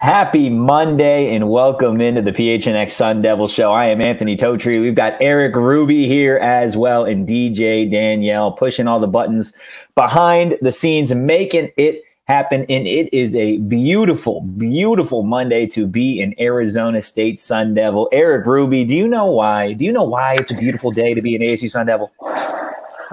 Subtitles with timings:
[0.00, 3.70] Happy Monday and welcome into the PHNX Sun Devil Show.
[3.70, 4.80] I am Anthony Totri.
[4.80, 9.52] We've got Erik Ruby here as well and DJ Danielle pushing all the buttons
[9.94, 12.60] behind the scenes, making it happen.
[12.70, 18.08] And it is a beautiful, beautiful Monday to be an Arizona State Sun Devil.
[18.10, 19.74] Erik Ruby, do you know why?
[19.74, 22.10] Do you know why it's a beautiful day to be an ASU Sun Devil?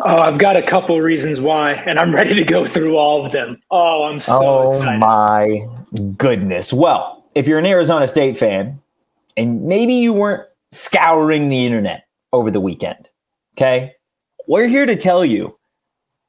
[0.06, 3.32] Oh, I've got a couple reasons why, and I'm ready to go through all of
[3.32, 3.60] them.
[3.72, 5.00] Oh, I'm so oh excited.
[5.00, 5.68] my
[6.18, 6.72] goodness.
[6.72, 8.80] Well, if you're an Arizona State fan,
[9.36, 13.10] and maybe you weren't scouring the internet over the weekend,
[13.56, 13.94] okay,
[14.48, 15.58] we're here to tell you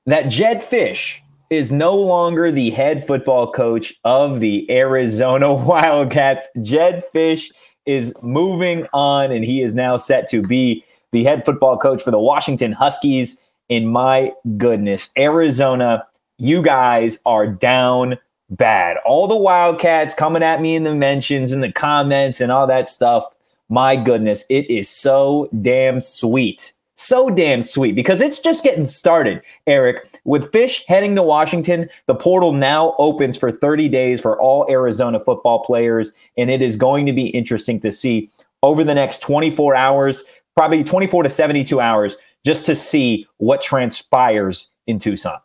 [0.06, 1.18] that Jedd Fisch
[1.50, 6.48] is no longer the head football coach of the Arizona Wildcats.
[6.62, 7.50] Jedd Fisch
[7.86, 12.10] is moving on, and he is now set to be the head football coach for
[12.10, 13.42] the Washington Huskies.
[13.70, 16.06] And my goodness, Arizona,
[16.38, 18.18] you guys are down
[18.50, 18.96] bad.
[19.04, 22.88] All the Wildcats coming at me in the mentions and the comments and all that
[22.88, 23.24] stuff.
[23.68, 26.72] My goodness, it is so damn sweet.
[27.00, 30.08] So damn sweet because it's just getting started, Erik.
[30.24, 35.20] With Fisch heading to Washington, the portal now opens for 30 days for all Arizona
[35.20, 36.12] football players.
[36.36, 38.30] And it is going to be interesting to see
[38.64, 40.24] over the next 24 hours,
[40.56, 45.38] probably 24 to 72 hours, just to see what transpires in Tucson.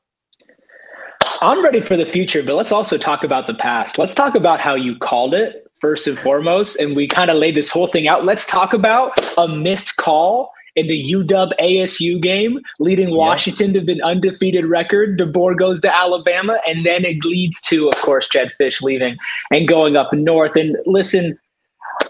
[1.41, 3.97] I'm ready for the future, but let's also talk about the past.
[3.97, 6.79] Let's talk about how you called it first and foremost.
[6.79, 8.23] And we kind of laid this whole thing out.
[8.23, 14.01] Let's talk about a missed call in the UW ASU game, leading Washington to an
[14.01, 15.19] undefeated record.
[15.19, 19.17] DeBoer goes to Alabama, and then it leads to, of course, Jedd Fisch leaving
[19.51, 20.55] and going up north.
[20.55, 21.37] And listen,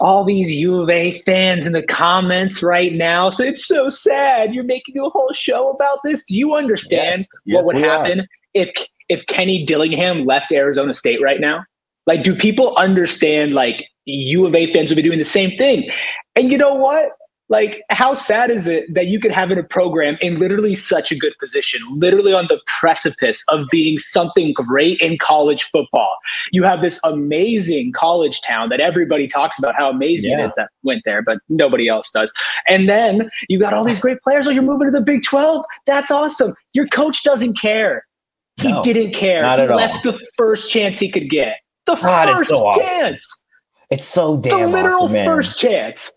[0.04, 3.30] all these U of A fans in the comments right now.
[3.30, 4.54] So it's so sad.
[4.54, 6.26] You're making a whole show about this.
[6.26, 7.26] Do you understand Yes.
[7.46, 8.04] Yes, what would we are.
[8.04, 8.70] happen if
[9.08, 11.64] if Kenny Dillingham left Arizona State right now?
[12.06, 13.54] Like, do people understand?
[13.54, 15.90] Like, U of A fans would be doing the same thing.
[16.36, 17.12] And you know what?
[17.50, 21.12] Like, how sad is it that you could have in a program in literally such
[21.12, 26.16] a good position, literally on the precipice of being something great in college football?
[26.52, 30.42] You have this amazing college town that everybody talks about how amazing Yeah.
[30.42, 32.32] it is that went there, but nobody else does.
[32.66, 34.46] And then you got all these great players.
[34.46, 35.64] Oh, you're moving to the Big 12.
[35.86, 36.54] That's awesome.
[36.72, 38.06] Your coach doesn't care.
[38.56, 39.42] He No, didn't care.
[39.42, 39.76] not he at all.
[39.76, 41.56] left the first chance he could get.
[41.84, 43.42] The God, first so chance.
[43.90, 46.10] It's so damn The literal awesome, first chance.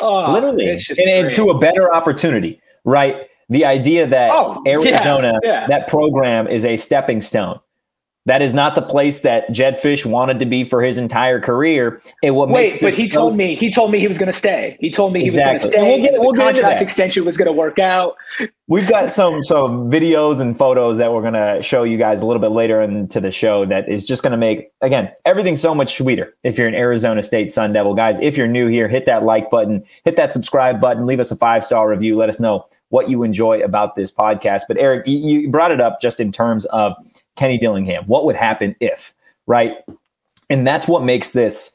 [0.00, 3.26] Oh, Literally, and, and to a better opportunity, right?
[3.48, 5.66] The idea that Oh, yeah, Arizona, yeah.
[5.66, 7.58] that program is a stepping stone.
[8.26, 12.00] That is not the place that Jedd Fisch wanted to be for his entire career.
[12.22, 14.76] And what Wait, but he told me he told me he was going to stay.
[14.78, 15.54] He told me he Exactly.
[15.54, 15.96] was going to And stay.
[15.96, 16.84] we'll get- we'll the get into contract that.
[16.84, 18.16] extension was going to work out.
[18.68, 22.40] We've got some some videos and photos that we're gonna show you guys a little
[22.40, 26.36] bit later into the show that is just gonna make again everything so much sweeter
[26.44, 27.94] if you're an Arizona State Sun Devil.
[27.94, 31.32] Guys, if you're new here, hit that like button, hit that subscribe button, leave us
[31.32, 32.16] a five star review.
[32.16, 34.62] Let us know what you enjoy about this podcast.
[34.68, 36.94] But Erik, you brought it up just in terms of
[37.40, 38.04] Kenny Dillingham.
[38.04, 39.14] What would happen if,
[39.46, 39.78] right?
[40.50, 41.74] And that's what makes this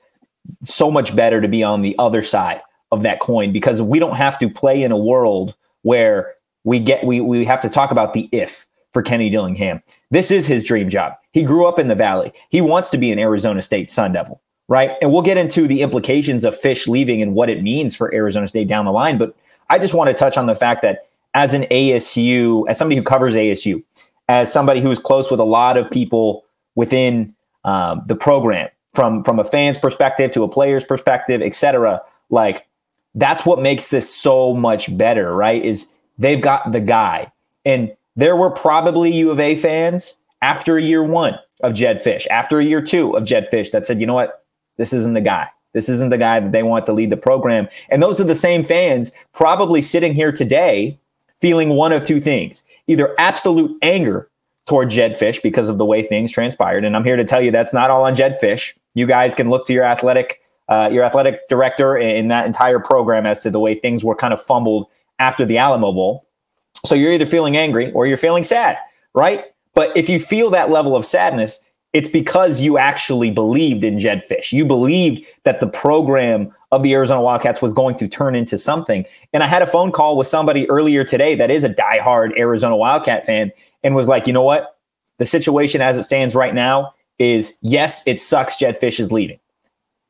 [0.61, 2.61] so much better to be on the other side
[2.91, 7.03] of that coin because we don't have to play in a world where we get
[7.03, 9.81] we we have to talk about the if for Kenny Dillingham.
[10.11, 11.13] This is his dream job.
[11.31, 12.31] He grew up in the valley.
[12.49, 14.91] He wants to be an Arizona State Sun Devil, right?
[15.01, 18.47] And we'll get into the implications of Fisch leaving and what it means for Arizona
[18.47, 19.35] State down the line, but
[19.71, 23.03] I just want to touch on the fact that as an ASU, as somebody who
[23.03, 23.83] covers ASU,
[24.27, 29.23] as somebody who is close with a lot of people within um, the program, from
[29.23, 32.67] from a fan's perspective to a player's perspective, et cetera, like
[33.15, 35.63] that's what makes this so much better, right?
[35.63, 37.31] Is they've got the guy.
[37.65, 42.61] And there were probably U of A fans after year one of Jedd Fisch, after
[42.61, 44.43] year two of Jedd Fisch that said, you know what?
[44.77, 45.47] This isn't the guy.
[45.73, 47.67] This isn't the guy that they want to lead the program.
[47.89, 50.97] And those are the same fans probably sitting here today
[51.41, 54.29] feeling one of two things either absolute anger
[54.65, 56.83] toward Jedd Fisch because of the way things transpired.
[56.83, 58.73] And I'm here to tell you that's not all on Jedd Fisch.
[58.93, 63.25] You guys can look to your athletic uh, your athletic director in that entire program
[63.27, 64.87] as to the way things were kind of fumbled
[65.19, 66.27] after the Alamo Bowl.
[66.83, 68.77] So you're either feeling angry or you're feeling sad,
[69.13, 69.45] right?
[69.75, 74.23] But if you feel that level of sadness, it's because you actually believed in Jedd
[74.27, 74.51] Fisch.
[74.51, 79.05] You believed that the program of the Arizona Wildcats was going to turn into something.
[79.33, 82.75] And I had a phone call with somebody earlier today that is a diehard Arizona
[82.75, 83.51] Wildcat fan
[83.83, 84.77] and was like, you know what?
[85.19, 89.39] The situation as it stands right now is yes, it sucks Jedd Fisch is leaving.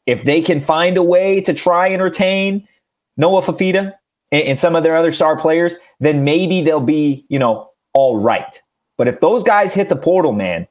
[0.05, 2.67] If they can find a way to try and retain
[3.17, 3.93] Noah Fifita
[4.31, 8.17] and, and some of their other star players, then maybe they'll be, you know, all
[8.17, 8.61] right.
[8.97, 10.67] But if those guys hit the portal, man,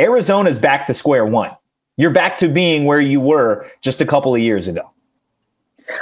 [0.00, 1.50] Arizona's back to square one.
[2.02, 4.90] You're back to being where you were just a couple of years ago.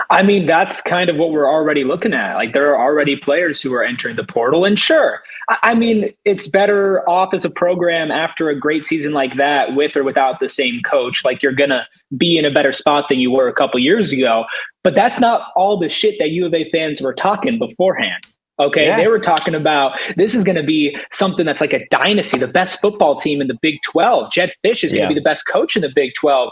[0.08, 2.36] I mean, that's kind of what we're already looking at.
[2.36, 4.64] Like, there are already players who are entering the portal.
[4.64, 5.20] And sure,
[5.60, 9.94] I mean, it's better off as a program after a great season like that with
[9.94, 11.22] or without the same coach.
[11.22, 11.86] Like, you're going to
[12.16, 14.46] be in a better spot than you were a couple years ago.
[14.82, 18.24] But that's not all the shit that U of A fans were talking beforehand.
[18.60, 18.86] Okay.
[18.86, 18.96] Yeah.
[18.98, 22.46] They were talking about this is going to be something that's like a dynasty, the
[22.46, 24.30] best football team in the Big 12.
[24.30, 26.50] Jedd Fisch is going to be the best coach in the Big 12.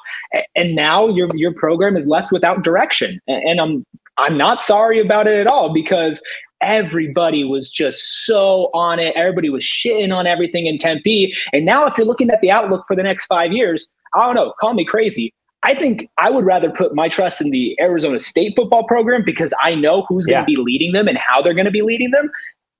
[0.56, 3.20] And now your your program is left without direction.
[3.28, 3.84] And I'm
[4.16, 6.20] I'm not sorry about it at all because
[6.60, 9.14] everybody was just so on it.
[9.14, 11.32] Everybody was shitting on everything in Tempe.
[11.52, 14.34] And now if you're looking at the outlook for the next five years, I don't
[14.34, 15.32] know, call me crazy.
[15.62, 19.52] I think I would rather put my trust in the Arizona State football program because
[19.60, 22.10] I know who's going to be leading them and how they're going to be leading
[22.12, 22.30] them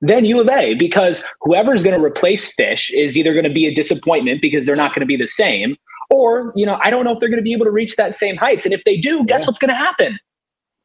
[0.00, 3.66] than U of A because whoever's going to replace Fisch is either going to be
[3.66, 5.76] a disappointment because they're not going to be the same,
[6.10, 8.14] or you know I don't know if they're going to be able to reach that
[8.14, 8.64] same heights.
[8.64, 9.46] And if they do, guess yeah.
[9.46, 10.19] what's going to happen?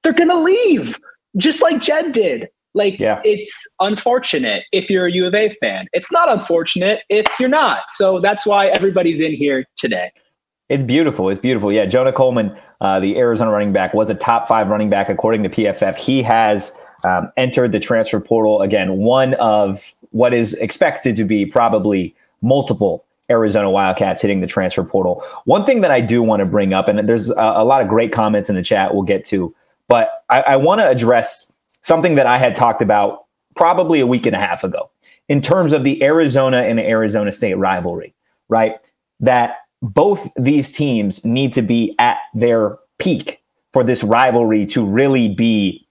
[0.02, 1.00] They're going to leave,
[1.38, 2.50] just like Jedd did.
[2.76, 3.22] Like yeah.
[3.24, 5.86] it's unfortunate if you're a U of A fan.
[5.94, 7.84] It's not unfortunate if you're not.
[7.90, 10.12] So that's why everybody's in here today.
[10.70, 11.30] It's beautiful.
[11.30, 11.72] It's beautiful.
[11.72, 15.44] Yeah, Jonah Coleman, uh, the Arizona running back, was a top five running back according
[15.44, 15.96] to PFF.
[15.96, 18.98] He has um, entered the transfer portal again.
[18.98, 25.24] One of what is expected to be probably multiple Arizona Wildcats hitting the transfer portal.
[25.46, 27.88] One thing that I do want to bring up, and there's a, a lot of
[27.88, 29.54] great comments in the chat we'll get to,
[29.88, 31.52] but I, I want to address
[31.82, 33.26] something that I had talked about
[33.56, 34.90] probably a week and a half ago
[35.30, 38.14] in terms of the Arizona and Arizona State rivalry,
[38.50, 38.76] right?
[39.20, 43.44] That both these teams need to be at their peak
[43.74, 45.86] for this rivalry to really be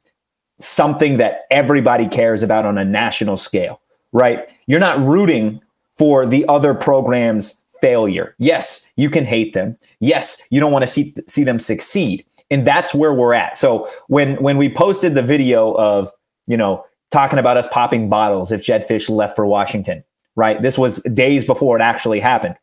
[0.59, 3.81] something that everybody cares about on a national scale,
[4.13, 4.51] right?
[4.67, 5.61] You're not rooting
[5.99, 8.35] for the other program's failure.
[8.39, 9.77] Yes, you can hate them.
[10.01, 12.25] Yes, you don't want to see see them succeed.
[12.51, 13.59] And that's where we're at.
[13.59, 16.11] So when when we posted the video of,
[16.47, 20.03] you know, talking about us popping bottles if Jedd Fisch left for Washington,
[20.35, 20.63] right?
[20.63, 22.57] This was days before it actually happened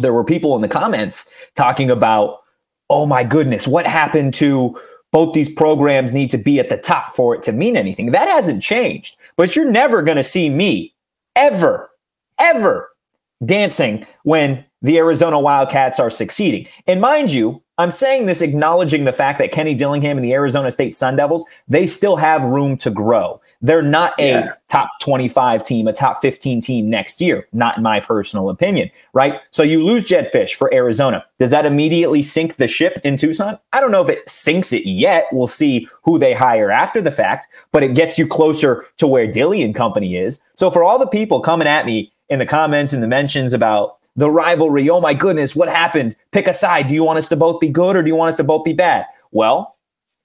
[0.00, 2.40] there were people in the comments talking about,
[2.90, 4.78] oh my goodness, what happened to
[5.12, 8.10] both these programs need to be at the top for it to mean anything.
[8.10, 10.92] That hasn't changed, but you're never going to see me
[11.36, 11.88] ever,
[12.38, 12.90] ever
[13.44, 16.66] dancing when the Arizona Wildcats are succeeding.
[16.86, 20.70] And mind you, I'm saying this acknowledging the fact that Kenny Dillingham and the Arizona
[20.70, 23.40] State Sun Devils, they still have room to grow.
[23.62, 24.52] They're not a yeah.
[24.68, 29.40] top 25 team, a top 15 team next year, not in my personal opinion, right?
[29.50, 31.24] So you lose Jedd Fisch for Arizona.
[31.38, 33.58] Does that immediately sink the ship in Tucson?
[33.72, 35.26] I don't know if it sinks it yet.
[35.32, 39.26] We'll see who they hire after the fact, but it gets you closer to where
[39.26, 40.42] Dilly and company is.
[40.54, 43.98] So for all the people coming at me in the comments and the mentions about
[44.16, 46.16] the rivalry, oh my goodness, what happened?
[46.30, 46.88] Pick a side.
[46.88, 48.64] Do you want us to both be good or do you want us to both
[48.64, 49.06] be bad?
[49.32, 49.76] Well,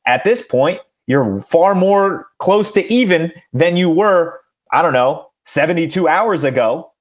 [0.05, 0.79] at this point,
[1.09, 4.39] you're far more close to even than you were,
[4.71, 6.91] I don't know, 72 hours ago,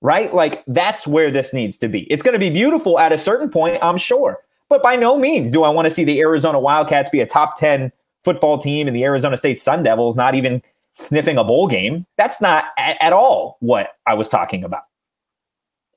[0.00, 0.32] right?
[0.32, 2.02] Like that's where this needs to be.
[2.04, 4.38] It's going to be beautiful at a certain point, I'm sure.
[4.68, 7.58] But by no means do I want to see the Arizona Wildcats be a top
[7.58, 7.90] 10
[8.22, 10.62] football team and the Arizona State Sun Devils not even
[10.94, 12.06] sniffing a bowl game.
[12.16, 14.84] That's not at, at all what I was talking about.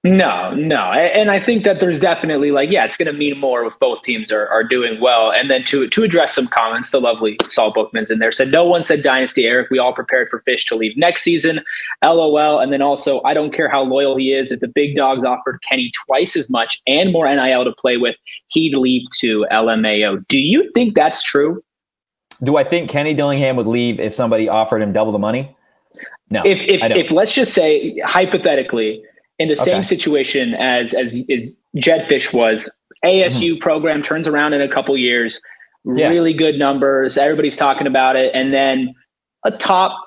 [0.06, 0.94] No, no.
[0.94, 4.02] And I think that there's definitely like, yeah, it's going to mean more if both
[4.02, 5.30] teams are, are doing well.
[5.30, 8.64] And then to to address some comments, the lovely Saul Bookman's in there said, no
[8.64, 9.70] one said dynasty, Erik.
[9.70, 11.60] We all prepared for Fisch to leave next season.
[12.02, 12.60] LOL.
[12.60, 14.54] And then also, I don't care how loyal he is.
[14.54, 18.16] If the big dogs offered Kenny twice as much and more NIL to play with,
[18.48, 20.26] he'd leave to LMAO.
[20.30, 21.62] Do you think that's true?
[22.42, 25.58] Do I think Kenny Dillingham would leave if somebody offered him double the money?
[26.30, 26.42] No.
[26.46, 29.04] If if, if let's just say hypothetically,
[29.40, 32.70] in the same situation as as, as Jedd Fisch was.
[33.04, 33.60] ASU mm-hmm.
[33.60, 35.42] program turns around in a couple years,
[35.86, 36.10] yeah.
[36.10, 37.18] really good numbers.
[37.18, 38.94] Everybody's talking about it, and then
[39.46, 40.06] a top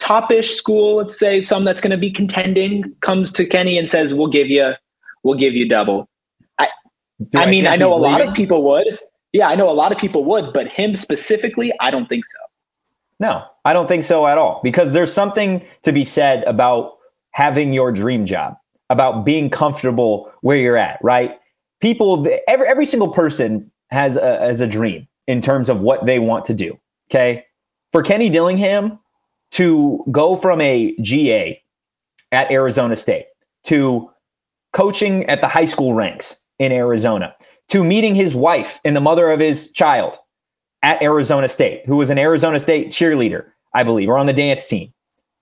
[0.00, 4.12] topish school, let's say some that's going to be contending, comes to Kenny and says,
[4.12, 4.72] "We'll give you,
[5.22, 6.08] we'll give you double."
[6.58, 6.68] I,
[7.34, 8.10] I, I mean, I know a leaving?
[8.10, 8.98] lot of people would.
[9.32, 12.38] Yeah, I know a lot of people would, but him specifically, I don't think so.
[13.20, 14.60] No, I don't think so at all.
[14.62, 16.96] Because there's something to be said about
[17.32, 18.56] having your dream job,
[18.90, 21.38] about being comfortable where you're at, right?
[21.80, 26.18] People, every, every single person has a, has a dream in terms of what they
[26.18, 26.78] want to do.
[27.10, 27.44] Okay.
[27.92, 28.98] For Kenny Dillingham
[29.52, 31.60] to go from a GA
[32.32, 33.26] at Arizona State
[33.64, 34.10] to
[34.72, 37.34] coaching at the high school ranks in Arizona
[37.68, 40.18] to meeting his wife and the mother of his child
[40.82, 44.66] at Arizona State, who was an Arizona State cheerleader, I believe, or on the dance
[44.66, 44.92] team,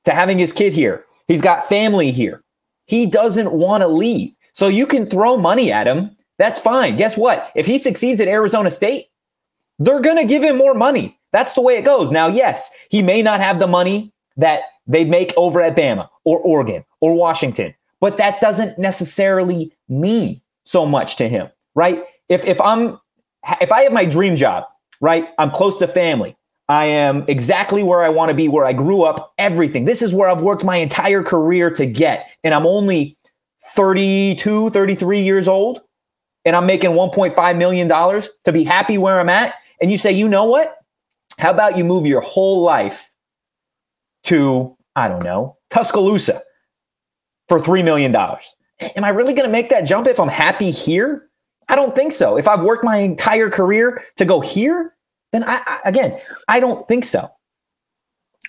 [0.05, 2.43] to having his kid here He's got family here.
[2.87, 4.33] He doesn't want to leave.
[4.55, 6.97] So you can throw money at him That's fine.
[6.97, 7.53] Guess what?
[7.57, 9.07] If he succeeds at Arizona State,
[9.79, 11.19] they're going to give him more money.
[11.33, 12.11] That's the way it goes.
[12.11, 16.41] Now, yes, he may not have the money that they make over at Bama or
[16.41, 22.05] Oregon or Washington, but that doesn't necessarily mean so much to him, right?
[22.29, 23.01] If if I'm
[23.61, 24.65] if I have my dream job,
[25.01, 25.29] right?
[25.39, 26.37] I'm close to family.
[26.69, 29.87] I am exactly where I want to be, where I grew up, everything.
[29.87, 32.29] This is where I've worked my entire career to get.
[32.45, 33.17] And I'm only
[33.75, 35.81] 32, 33 years old,
[36.45, 39.55] and I'm making $1.5 million to be happy where I'm at.
[39.81, 40.77] And you say, you know what?
[41.39, 43.13] How about you move your whole life
[44.25, 46.41] to, I don't know, Tuscaloosa
[47.49, 48.15] for $3 million?
[48.15, 51.31] Am I really going to make that jump if I'm happy here?
[51.69, 52.37] I don't think so.
[52.37, 54.95] If I've worked my entire career to go here,
[55.33, 56.19] then I, I again,
[56.49, 57.29] I don't think so.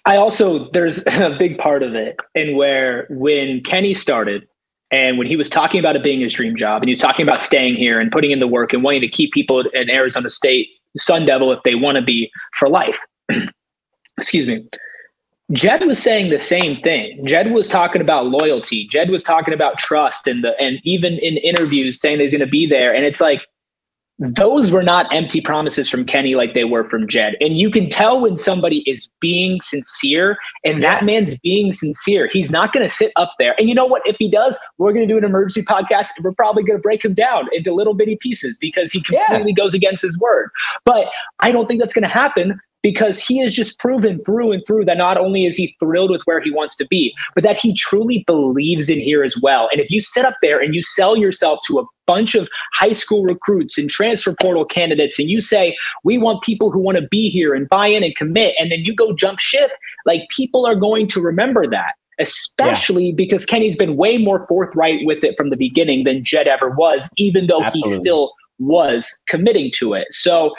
[0.06, 4.48] I also there's a big part of it in where when Kenny started
[4.92, 7.28] and when he was talking about it being his dream job and he was talking
[7.28, 10.30] about staying here and putting in the work and wanting to keep people in Arizona
[10.30, 10.68] State
[10.98, 12.98] Sun Devil if they want to be for life.
[14.18, 14.68] Excuse me.
[15.52, 17.26] Jedd was saying the same thing.
[17.26, 18.88] Jedd was talking about loyalty.
[18.88, 22.48] Jedd was talking about trust and the and even in interviews saying he's going to
[22.48, 22.94] be there.
[22.94, 23.42] And it's like
[24.20, 27.36] those were not empty promises from Kenny like they were from Jedd.
[27.40, 32.30] And you can tell when somebody is being sincere, and that man's being sincere.
[32.32, 33.56] He's not going to sit up there.
[33.58, 34.02] And you know what?
[34.06, 36.82] If he does, we're going to do an emergency podcast and we're probably going to
[36.82, 39.64] break him down into little bitty pieces because he completely yeah.
[39.64, 40.50] goes against his word.
[40.84, 41.08] But
[41.40, 44.86] I don't think that's going to happen because he has just proven through and through
[44.86, 47.74] that not only is he thrilled with where he wants to be, but that he
[47.74, 49.70] truly believes in here as well.
[49.72, 52.94] And if you sit up there and you sell yourself to a bunch of high
[52.94, 57.08] school recruits and transfer portal candidates and you say, we want people who want to
[57.08, 59.72] be here and buy in and commit, and then you go jump ship,
[60.06, 61.94] like people are going to remember that.
[62.22, 63.14] Especially yeah.
[63.16, 67.10] because Kenny's been way more forthright with it from the beginning than Jedd ever was,
[67.16, 67.92] even though Absolutely.
[67.92, 70.08] he still was committing to it.
[70.12, 70.52] So,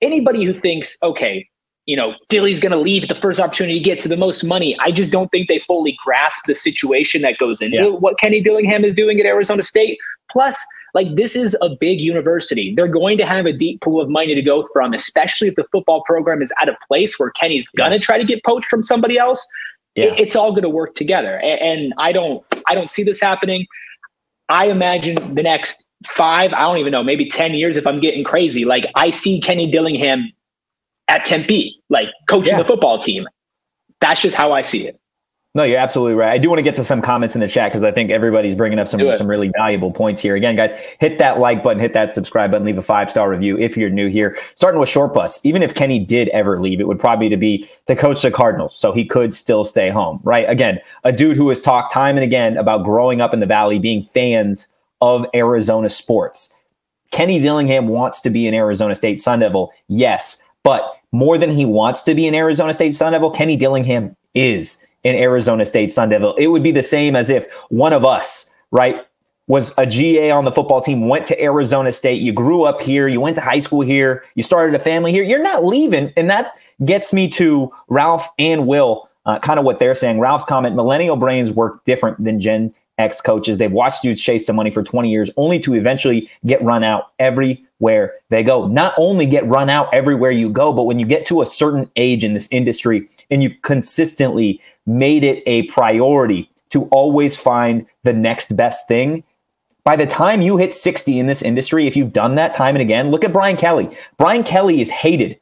[0.00, 1.46] anybody who thinks, okay,
[1.86, 4.44] you know, Dilly's going to leave at the first opportunity he gets to the most
[4.44, 4.76] money.
[4.80, 7.88] I just don't think they fully grasp the situation that goes into yeah.
[7.88, 9.98] what Kenny Dillingham is doing at Arizona State.
[10.30, 12.72] Plus, like this is a big university.
[12.76, 15.64] They're going to have a deep pool of money to go from, especially if the
[15.72, 17.84] football program is at a place where Kenny's yeah.
[17.84, 19.46] gonna try to get poached from somebody else.
[19.94, 20.06] Yeah.
[20.06, 23.20] It, it's all going to work together, and, and I don't, I don't see this
[23.20, 23.66] happening.
[24.48, 28.24] I imagine the next five, I don't even know, maybe 10 years if I'm getting
[28.24, 28.64] crazy.
[28.64, 30.32] Like I see Kenny Dillingham
[31.08, 32.58] at Tempe, like coaching yeah.
[32.58, 33.26] the football team.
[34.00, 34.98] That's just how I see it.
[35.54, 36.32] No, you're absolutely right.
[36.32, 38.54] I do want to get to some comments in the chat because I think everybody's
[38.54, 40.34] bringing up some some really valuable points here.
[40.34, 43.58] Again, guys, hit that like button, hit that subscribe button, leave a five star review
[43.58, 44.38] if you're new here.
[44.54, 47.68] Starting with short bus, even if Kenny did ever leave, it would probably to be
[47.86, 50.20] to coach the Cardinals, so he could still stay home.
[50.22, 50.48] Right?
[50.48, 53.78] Again, a dude who has talked time and again about growing up in the Valley,
[53.78, 54.68] being fans
[55.02, 56.54] of Arizona sports.
[57.10, 61.64] Kenny Dillingham wants to be an Arizona State Sun Devil, yes, but more than he
[61.64, 66.08] wants to be an Arizona State Sun Devil, Kenny Dillingham is an Arizona State Sun
[66.08, 66.34] Devil.
[66.36, 69.04] It would be the same as if one of us, right,
[69.48, 73.08] was a GA on the football team, went to Arizona State, you grew up here,
[73.08, 75.22] you went to high school here, you started a family here.
[75.22, 76.12] You're not leaving.
[76.16, 80.20] And that gets me to Ralph and Will, uh, kind of what they're saying.
[80.20, 83.58] Ralph's comment millennial brains work different than Gen X coaches.
[83.58, 87.12] They've watched dudes chase the money for 20 years only to eventually get run out
[87.82, 88.66] everywhere they go.
[88.68, 91.90] Not only get run out everywhere you go, but when you get to a certain
[91.96, 98.12] age in this industry and you've consistently made it a priority to always find the
[98.12, 99.24] next best thing.
[99.84, 102.82] By the time you hit 60 in this industry, if you've done that time and
[102.82, 103.88] again, look at Brian Kelly.
[104.16, 105.38] Brian Kelly is hated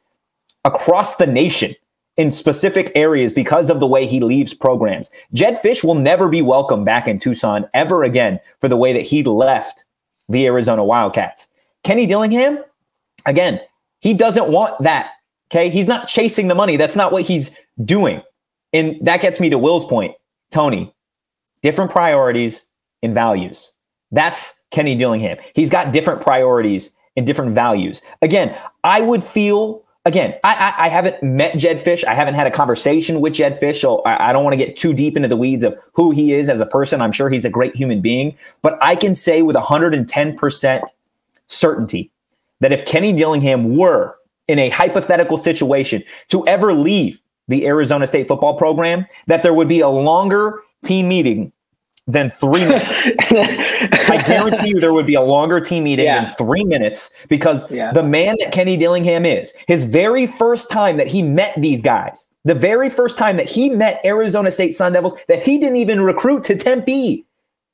[0.65, 1.75] across the nation
[2.17, 5.11] in specific areas because of the way he leaves programs.
[5.31, 9.03] Jedd Fisch will never be welcome back in Tucson ever again for the way that
[9.03, 9.85] he left
[10.27, 11.47] the Arizona Wildcats.
[11.83, 12.63] Kenny Dillingham,
[13.25, 13.59] again,
[13.99, 15.11] he doesn't want that.
[15.51, 15.69] Okay.
[15.69, 16.77] He's not chasing the money.
[16.77, 18.21] That's not what he's doing.
[18.73, 20.15] And that gets me to Will's point,
[20.49, 20.93] Tony.
[21.61, 22.67] Different priorities
[23.03, 23.73] and values.
[24.11, 25.37] That's Kenny Dillingham.
[25.53, 28.01] He's got different priorities and different values.
[28.21, 32.03] Again, I would feel again, I, I, I, haven't met Jedd Fisch.
[32.05, 33.81] I haven't had a conversation with Jedd Fisch.
[33.81, 36.33] so I, I don't want to get too deep into the weeds of who he
[36.33, 37.01] is as a person.
[37.01, 40.81] I'm sure he's a great human being, but I can say with 110%
[41.51, 42.11] certainty
[42.59, 44.15] that if Kenny Dillingham were
[44.47, 49.67] in a hypothetical situation to ever leave the Arizona State football program that there would
[49.67, 51.51] be a longer team meeting
[52.07, 52.87] than three minutes.
[54.09, 56.25] I guarantee you there would be a longer team meeting yeah.
[56.25, 57.91] than three minutes because yeah.
[57.93, 62.27] the man that Kenny Dillingham is, his very first time that he met these guys,
[62.43, 66.01] the very first time that he met Arizona State Sun Devils, that he didn't even
[66.01, 67.25] recruit to Tempe,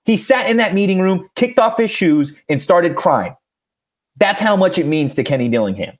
[0.06, 3.36] he sat in that meeting room, kicked off his shoes, and started crying
[4.18, 5.98] That's how much it means to Kenny Dillingham.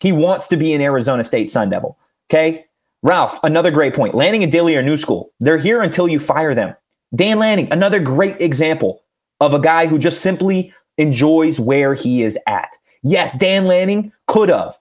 [0.00, 1.98] He wants to be an Arizona State Sun Devil.
[2.30, 2.64] Okay.
[3.02, 4.14] Ralph, another great point.
[4.14, 5.32] Lanning and Dilly are new school.
[5.38, 6.74] They're here until you fire them.
[7.14, 9.02] Dan Lanning, another great example
[9.40, 12.70] of a guy who just simply enjoys where he is at.
[13.02, 14.76] Yes, Dan Lanning could have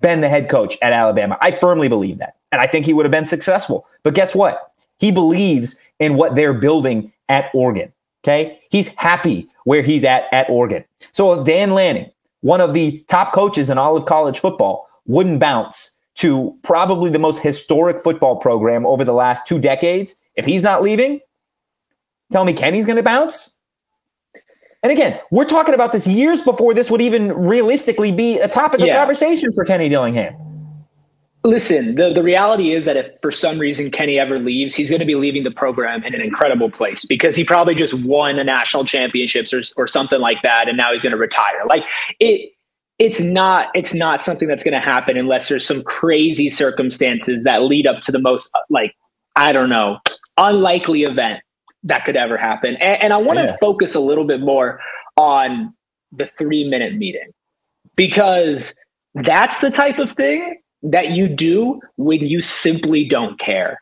[0.00, 1.36] been the head coach at Alabama.
[1.42, 2.36] I firmly believe that.
[2.50, 3.86] And I think he would have been successful.
[4.02, 4.72] But guess what?
[4.98, 7.92] He believes in what they're building at Oregon.
[8.24, 8.60] Okay.
[8.70, 10.82] He's happy where he's at at Oregon.
[11.12, 12.10] So if Dan Lanning,
[12.40, 17.18] one of the top coaches in all of college football, wouldn't bounce to probably the
[17.18, 21.20] most historic football program over the last two decades, if he's not leaving,
[22.32, 23.58] tell me Kenny's going to bounce?
[24.82, 28.80] And again, we're talking about this years before this would even realistically be a topic
[28.80, 30.34] of conversation for Kenny Dillingham.
[31.48, 35.00] Listen, the, the reality is that if for some reason Kenny ever leaves, he's going
[35.00, 38.44] to be leaving the program in an incredible place because he probably just won a
[38.44, 40.68] national championships or, or something like that.
[40.68, 41.64] And now he's going to retire.
[41.66, 41.84] Like
[42.20, 42.52] it,
[42.98, 47.62] it's not, it's not something that's going to happen unless there's some crazy circumstances that
[47.62, 48.94] lead up to the most like,
[49.34, 50.00] I don't know,
[50.36, 51.40] unlikely event
[51.84, 52.76] that could ever happen.
[52.76, 53.56] And, and I want to yeah.
[53.58, 54.80] focus a little bit more
[55.16, 55.72] on
[56.12, 57.32] the three minute meeting
[57.96, 58.74] because
[59.14, 63.78] that's the type of thing that you do when you simply don't care.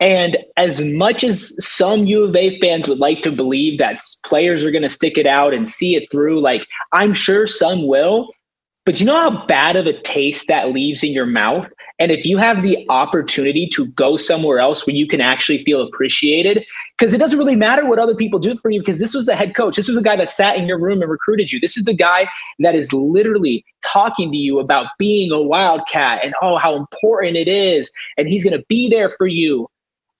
[0.00, 4.64] And as much as some U of A fans would like to believe that players
[4.64, 8.32] are going to stick it out and see it through, like I'm sure some will,
[8.86, 11.68] but you know how bad of a taste that leaves in your mouth?
[11.98, 15.82] And if you have the opportunity to go somewhere else where you can actually feel
[15.82, 16.64] appreciated,
[17.00, 19.34] because it doesn't really matter what other people do for you, because this was the
[19.34, 19.76] head coach.
[19.76, 21.58] This was the guy that sat in your room and recruited you.
[21.58, 22.28] This is the guy
[22.58, 27.48] that is literally talking to you about being a wildcat and oh, how important it
[27.48, 27.90] is.
[28.18, 29.66] And he's going to be there for you.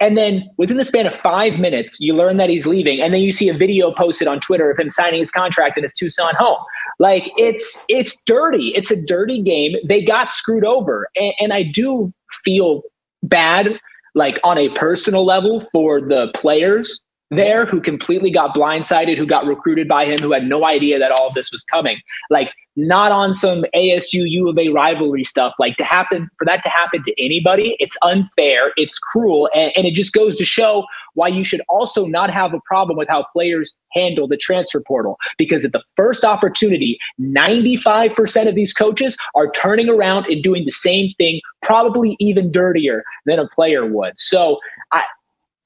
[0.00, 3.20] And then within the span of five minutes, you learn that he's leaving, and then
[3.20, 6.34] you see a video posted on Twitter of him signing his contract in his Tucson
[6.36, 6.56] home.
[6.98, 8.72] Like it's it's dirty.
[8.74, 9.76] It's a dirty game.
[9.86, 12.80] They got screwed over, and, and I do feel
[13.22, 13.78] bad,
[14.14, 19.46] like on a personal level, for the players there who completely got blindsided, who got
[19.46, 22.00] recruited by him, who had no idea that all of this was coming.
[22.28, 25.54] Like not on some ASU U of A rivalry stuff.
[25.58, 29.86] Like to happen for that to happen to anybody, it's unfair, it's cruel, and, and,
[29.86, 33.26] it just goes to show why you should also not have a problem with how
[33.32, 35.16] players handle the transfer portal.
[35.36, 40.72] Because at the first opportunity, 95% of these coaches are turning around and doing the
[40.72, 44.12] same thing, probably even dirtier than a player would.
[44.18, 44.58] So
[44.92, 45.02] I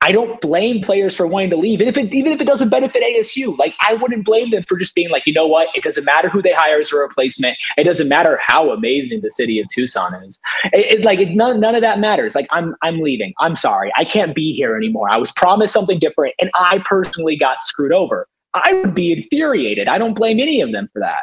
[0.04, 1.80] I don't blame players for wanting to leave.
[1.80, 4.78] And if it, even if it doesn't benefit ASU, like I wouldn't blame them for
[4.78, 5.68] just being like, you know what?
[5.74, 7.56] It doesn't matter who they hire as a replacement.
[7.78, 10.38] It doesn't matter how amazing the city of Tucson is.
[10.74, 12.34] It, it like it, none, none of that matters.
[12.34, 13.32] Like I'm, I'm leaving.
[13.38, 13.90] I'm sorry.
[13.96, 15.08] I can't be here anymore.
[15.08, 18.28] I was promised something different and I personally got screwed over.
[18.52, 19.88] I would be infuriated.
[19.88, 21.22] I don't blame any of them for that.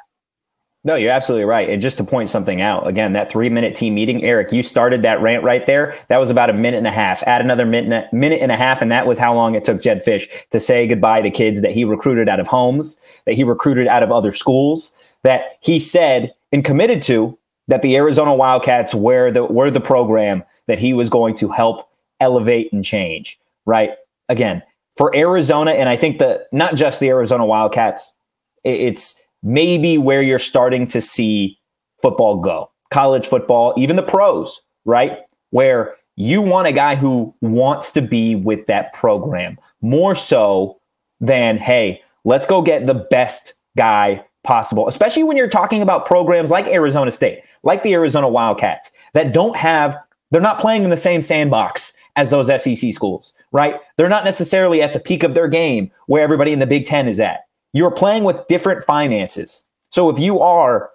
[0.84, 1.70] No, you're absolutely right.
[1.70, 5.04] And just to point something out, again, that three minute team meeting, Erik, you started
[5.04, 5.96] that rant right there.
[6.08, 7.22] That was about a minute and a half.
[7.28, 10.04] Add another minute, minute and a half, and that was how long it took Jedd
[10.04, 13.88] Fisch to say goodbye to kids that he recruited out of homes, that he recruited
[13.88, 14.92] out of other schools,
[15.22, 20.44] that he said and committed to that the Arizona Wildcats were the were the program
[20.66, 21.88] that he was going to help
[22.20, 23.40] elevate and change.
[23.68, 23.92] Right?
[24.30, 24.64] Again,
[24.98, 28.16] for Arizona, and I think that not just the Arizona Wildcats,
[28.64, 31.58] it's maybe where you're starting to see
[32.02, 32.72] football go.
[32.90, 35.20] College football, even the pros, right?
[35.52, 40.80] Where you want a guy who wants to be with that program more so
[41.20, 46.52] than, hey, let's go get the best guy possible, especially when you're talking about programs
[46.52, 49.96] like Arizona State, like the Arizona Wildcats, that don't have,
[50.32, 53.76] they're not playing in the same sandbox as those SEC schools, right?
[53.98, 57.08] They're not necessarily at the peak of their game where everybody in the Big Ten
[57.08, 57.42] is at
[57.74, 59.68] you're playing with different finances.
[59.90, 60.90] So if you are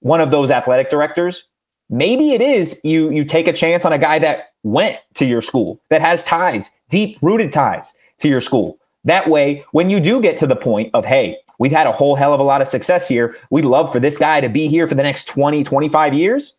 [0.00, 1.44] one of those athletic directors,
[1.90, 5.40] maybe it is you you take a chance on a guy that went to your
[5.40, 8.78] school, that has ties, deep rooted ties to your school.
[9.04, 12.14] That way, when you do get to the point of, hey, we've had a whole
[12.14, 14.86] hell of a lot of success here, we'd love for this guy to be here
[14.86, 16.56] for the next 20, 25 years.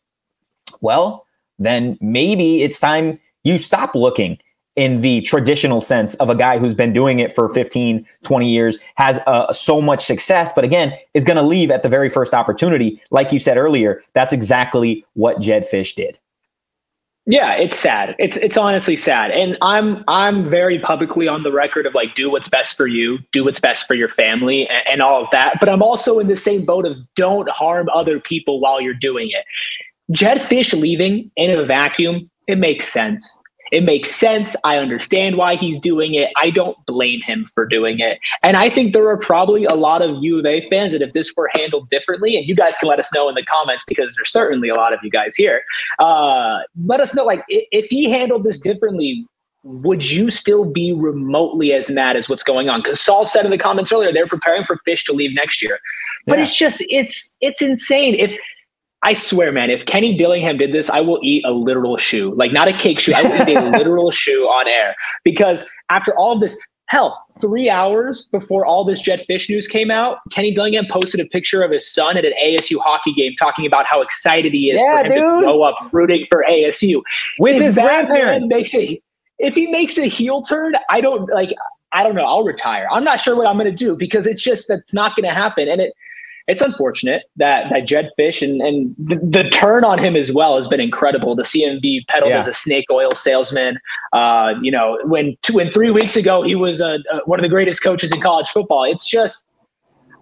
[0.82, 1.26] Well,
[1.58, 4.40] then maybe it's time you stop looking
[4.76, 8.80] in the traditional sense of a guy who's been doing it for 15, 20 years,
[8.96, 12.34] has uh, so much success, but again, is going to leave at the very first
[12.34, 13.02] opportunity.
[13.12, 16.20] Like you said earlier, that's exactly what Jedd Fisch did.
[17.26, 18.16] Yeah, it's sad.
[18.20, 19.32] It's it's honestly sad.
[19.32, 23.18] And I'm I'm very publicly on the record of like do what's best for you,
[23.32, 25.56] do what's best for your family and, and all of that.
[25.62, 29.30] But I'm also in the same boat of don't harm other people while you're doing
[29.30, 29.46] it.
[30.12, 33.38] Jedd Fisch leaving in a vacuum, it makes sense
[33.74, 34.56] It makes sense.
[34.64, 36.30] I understand why he's doing it.
[36.38, 38.20] I don't blame him for doing it.
[38.44, 41.14] And I think there are probably a lot of U of A fans that if
[41.14, 44.14] this were handled differently, and you guys can let us know in the comments because
[44.16, 45.64] there's certainly a lot of you guys here.
[45.98, 49.26] Uh, let us know, like, if he handled this differently,
[49.64, 52.84] would you still be remotely as mad as what's going on?
[52.84, 55.80] Because Saul said in the comments earlier they're preparing for Fisch to leave next year,
[56.28, 56.44] but yeah.
[56.44, 58.14] it's just it's it's insane.
[58.16, 58.32] If
[59.04, 62.54] I swear, man, if Kenny Dillingham did this, I will eat a literal shoe, like
[62.54, 63.14] not a cake shoe.
[63.14, 67.70] I will eat a literal shoe on air because after all of this, hell, three
[67.70, 71.72] hours before all this Jedd Fisch news came out, Kenny Dillingham posted a picture of
[71.72, 75.06] his son at an ASU hockey game, talking about how excited he is yeah, for
[75.06, 75.22] him dude.
[75.22, 77.02] to grow up rooting for ASU
[77.40, 78.48] with if his grandparents.
[78.48, 79.04] Makes it
[79.40, 81.54] if he makes a heel turn, I don't like.
[81.92, 82.24] I don't know.
[82.24, 82.88] I'll retire.
[82.92, 85.36] I'm not sure what I'm going to do because it's just that's not going to
[85.36, 85.68] happen.
[85.68, 85.94] And it
[86.48, 90.58] it's unfortunate that that Jedd Fisch and and the, the, turn on him as well
[90.58, 92.40] has been incredible to see him be peddled yeah.
[92.40, 93.80] as a snake oil salesman.
[94.12, 97.44] Uh, you know, when two and three weeks ago he was a, a, one of
[97.44, 98.84] the greatest coaches in college football.
[98.84, 99.44] It's just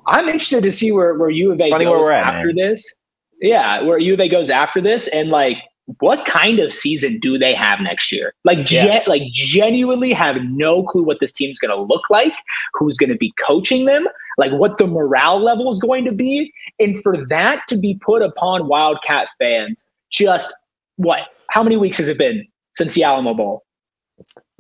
[0.08, 2.56] I'm interested to see where where U of A Funny goes at, after man.
[2.56, 2.96] this.
[3.40, 5.58] Yeah, where U of A goes after this, and like
[6.00, 8.34] what kind of season do they have next year?
[8.46, 9.04] Like, yeah.
[9.08, 12.34] like genuinely have no clue what this team's going to look like,
[12.74, 16.54] who's going to be coaching them, like what the morale level is going to be,
[16.80, 20.54] and for that to be put upon Wildcat fans, just
[20.98, 21.22] what?
[21.50, 23.64] How many weeks has it been since the Alamo Bowl?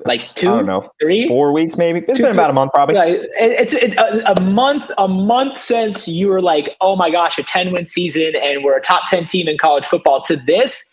[0.05, 1.99] Like two, I don't know, three, four weeks maybe.
[1.99, 2.95] It's two, been about a month, probably.
[2.95, 3.05] Yeah,
[3.35, 7.43] it's it, a, a, month, a month since you were like, oh my gosh, a
[7.43, 10.21] ten win season, and we're a top ten team in college football.
[10.23, 10.83] To this,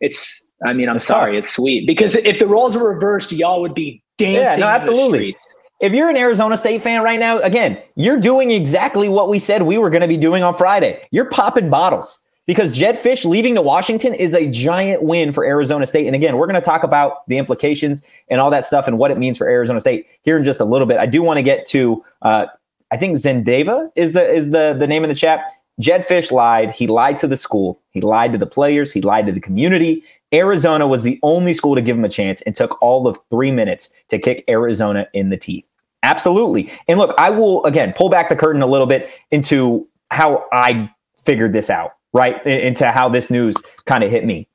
[0.00, 1.38] it's I mean, I'm it's sorry, tough.
[1.38, 4.42] it's sweet because if the roles were reversed, y'all would be dancing.
[4.42, 5.36] Yeah, no, absolutely.
[5.82, 9.62] If you're an Arizona State fan right now, again, you're doing exactly what we said
[9.62, 11.02] we were going to be doing on Friday.
[11.10, 15.84] You're popping bottles because Jedd Fisch leaving to Washington is a giant win for Arizona
[15.84, 16.06] State.
[16.06, 19.10] And again, we're going to talk about the implications and all that stuff and what
[19.10, 20.98] it means for Arizona State here in just a little bit.
[20.98, 22.46] I do want to get to, uh,
[22.92, 25.48] I think Zendeva is the is the the name in the chat.
[25.80, 26.70] Jedd Fisch lied.
[26.70, 27.80] He lied to the school.
[27.90, 28.92] He lied to the players.
[28.92, 30.04] He lied to the community.
[30.32, 33.50] Arizona was the only school to give him a chance and took all of three
[33.50, 35.64] minutes to kick Arizona in the teeth.
[36.02, 36.70] Absolutely.
[36.88, 40.90] And look, I will again pull back the curtain a little bit into how I
[41.24, 42.44] figured this out, right?
[42.46, 44.48] Into how this news kind of hit me.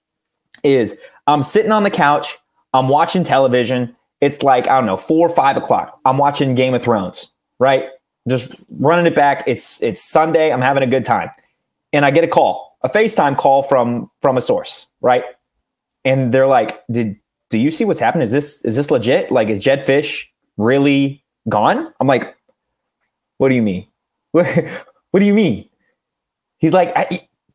[0.64, 2.38] Is I'm sitting on the couch,
[2.74, 3.96] I'm watching television.
[4.20, 6.00] It's like, I don't know, four or five o'clock.
[6.06, 7.90] I'm watching Game of Thrones, right?
[8.28, 9.44] just running it back.
[9.48, 10.52] It's it's Sunday.
[10.52, 11.30] I'm having a good time,
[11.94, 15.24] and I get a call, a FaceTime call from from a source, right?
[16.04, 17.18] And they're like, "Did
[17.50, 18.24] do you see what's happened?
[18.24, 19.32] Is this is this legit?
[19.32, 20.26] Like, is Jedd Fisch
[20.58, 22.36] really gone?" I'm like,
[23.38, 23.88] "What do you mean?
[25.12, 25.68] What, do you mean?"
[26.58, 26.94] He's like,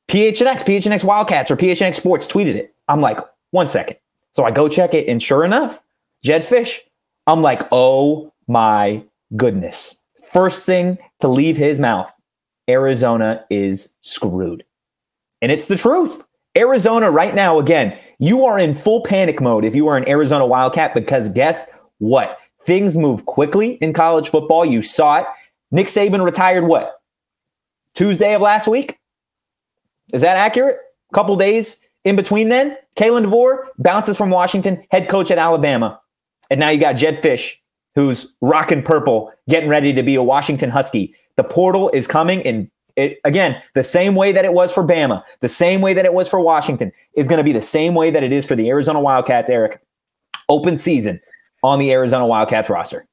[0.08, 3.18] "PHNX, PHNX Wildcats, or PHNX Sports tweeted it." I'm like,
[3.50, 3.98] one second.
[4.32, 5.80] So I go check it, and sure enough,
[6.24, 6.78] Jedd Fisch.
[7.26, 9.04] I'm like, "Oh my
[9.36, 12.12] goodness." First thing to leave his mouth
[12.68, 14.64] Arizona is screwed.
[15.40, 16.24] And it's the truth.
[16.56, 20.46] Arizona, right now, again, you are in full panic mode if you are an Arizona
[20.46, 22.38] Wildcat because guess what?
[22.64, 24.64] Things move quickly in college football.
[24.64, 25.26] You saw it.
[25.70, 27.00] Nick Saban retired what?
[27.94, 28.98] Tuesday of last week?
[30.12, 30.78] Is that accurate?
[31.10, 32.76] A couple days in between then?
[32.96, 35.98] Kalen DeBoer bounces from Washington, head coach at Alabama.
[36.50, 37.54] And now you got Jedd Fisch,
[37.94, 41.14] who's rocking purple, getting ready to be a Washington Husky.
[41.36, 45.22] The portal is coming and it, again, the same way that it was for Bama,
[45.40, 48.10] the same way that it was for Washington is going to be the same way
[48.10, 49.80] that it is for the Arizona Wildcats, Erik.
[50.50, 51.18] Open season
[51.62, 53.06] on the Arizona Wildcats roster.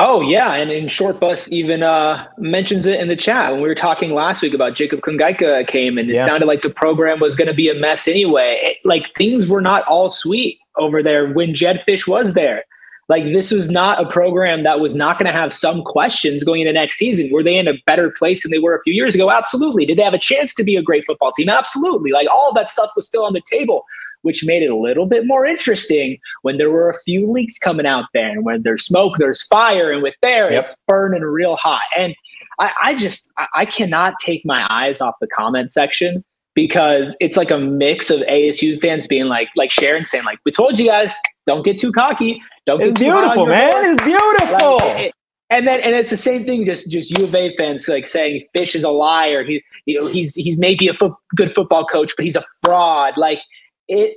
[0.00, 3.68] Oh yeah, and in short bus even uh, mentions it in the chat when we
[3.68, 6.26] were talking last week about Jacob Kungaika came and it yeah.
[6.26, 8.58] sounded like the program was going to be a mess anyway.
[8.60, 12.64] It, like things were not all sweet over there when Jedd Fisch was there.
[13.08, 16.62] Like this was not a program that was not going to have some questions going
[16.62, 17.30] into next season.
[17.30, 19.30] Were they in a better place than they were a few years ago?
[19.30, 19.84] Absolutely.
[19.86, 21.48] Did they have a chance to be a great football team?
[21.48, 22.12] Absolutely.
[22.12, 23.84] Like all that stuff was still on the table,
[24.24, 27.86] which made it a little bit more interesting when there were a few leaks coming
[27.86, 28.30] out there.
[28.30, 30.64] And when there's smoke, there's fire, and with there, yep.
[30.64, 31.82] it's burning real hot.
[31.96, 32.14] And
[32.58, 37.50] I, I just I cannot take my eyes off the comment section because it's like
[37.50, 41.14] a mix of ASU fans being like, like Sharon saying, like, we told you guys,
[41.46, 42.40] don't get too cocky.
[42.66, 43.84] Don't it's beautiful, man.
[43.84, 44.76] It's beautiful.
[44.76, 45.14] Like, it,
[45.50, 46.64] and then and it's the same thing.
[46.64, 49.44] Just just U of A fans like saying Fisch is a liar.
[49.44, 53.14] He you know he's he's maybe a fo- good football coach, but he's a fraud.
[53.18, 53.38] Like
[53.88, 54.16] it.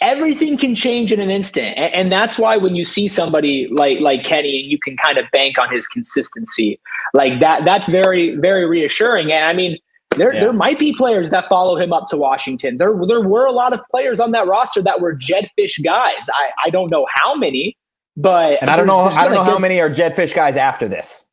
[0.00, 4.00] Everything can change in an instant, and, and that's why when you see somebody like
[4.00, 6.80] like Kenny, and you can kind of bank on his consistency,
[7.14, 7.64] like that.
[7.64, 9.32] That's very very reassuring.
[9.32, 9.78] And I mean,
[10.16, 10.40] There, yeah.
[10.40, 12.78] there might be players that follow him up to Washington.
[12.78, 16.24] There, there were a lot of players on that roster that were Jedd Fisch guys.
[16.32, 17.76] I, I don't know how many,
[18.16, 20.88] but and I don't know, I don't know how many are Jedd Fisch guys after
[20.88, 21.27] this.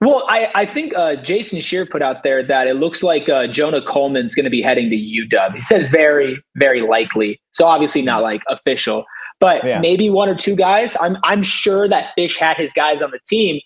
[0.00, 3.46] Well, I, I think uh, Jason Shear put out there that it looks like uh,
[3.46, 5.54] Jonah Coleman's going to be heading to UW.
[5.54, 7.40] He said very, very likely.
[7.52, 9.04] So obviously not like official,
[9.40, 9.80] but yeah.
[9.80, 10.96] maybe one or two guys.
[11.00, 13.60] I'm I'm sure that Fisch had his guys on the team,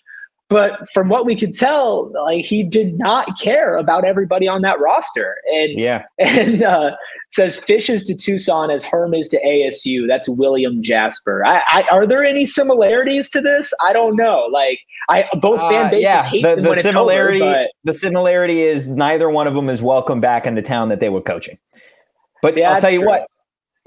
[0.49, 4.79] but from what we could tell, like he did not care about everybody on that
[4.79, 5.37] roster.
[5.53, 6.91] And yeah, and uh,
[7.29, 10.07] says Fisch is to Tucson as Herm is to ASU.
[10.07, 11.43] That's William Jasper.
[11.45, 13.73] I, I, are there any similarities to this?
[13.83, 14.47] I don't know.
[14.51, 14.79] Like
[15.09, 17.71] I both fan uh, bases uh, yeah, hate the, them the when similarity, over, but...
[17.83, 21.09] The similarity is neither one of them is welcome back in the town that they
[21.09, 21.57] were coaching.
[22.41, 23.09] But yeah, I'll tell you true.
[23.09, 23.27] what,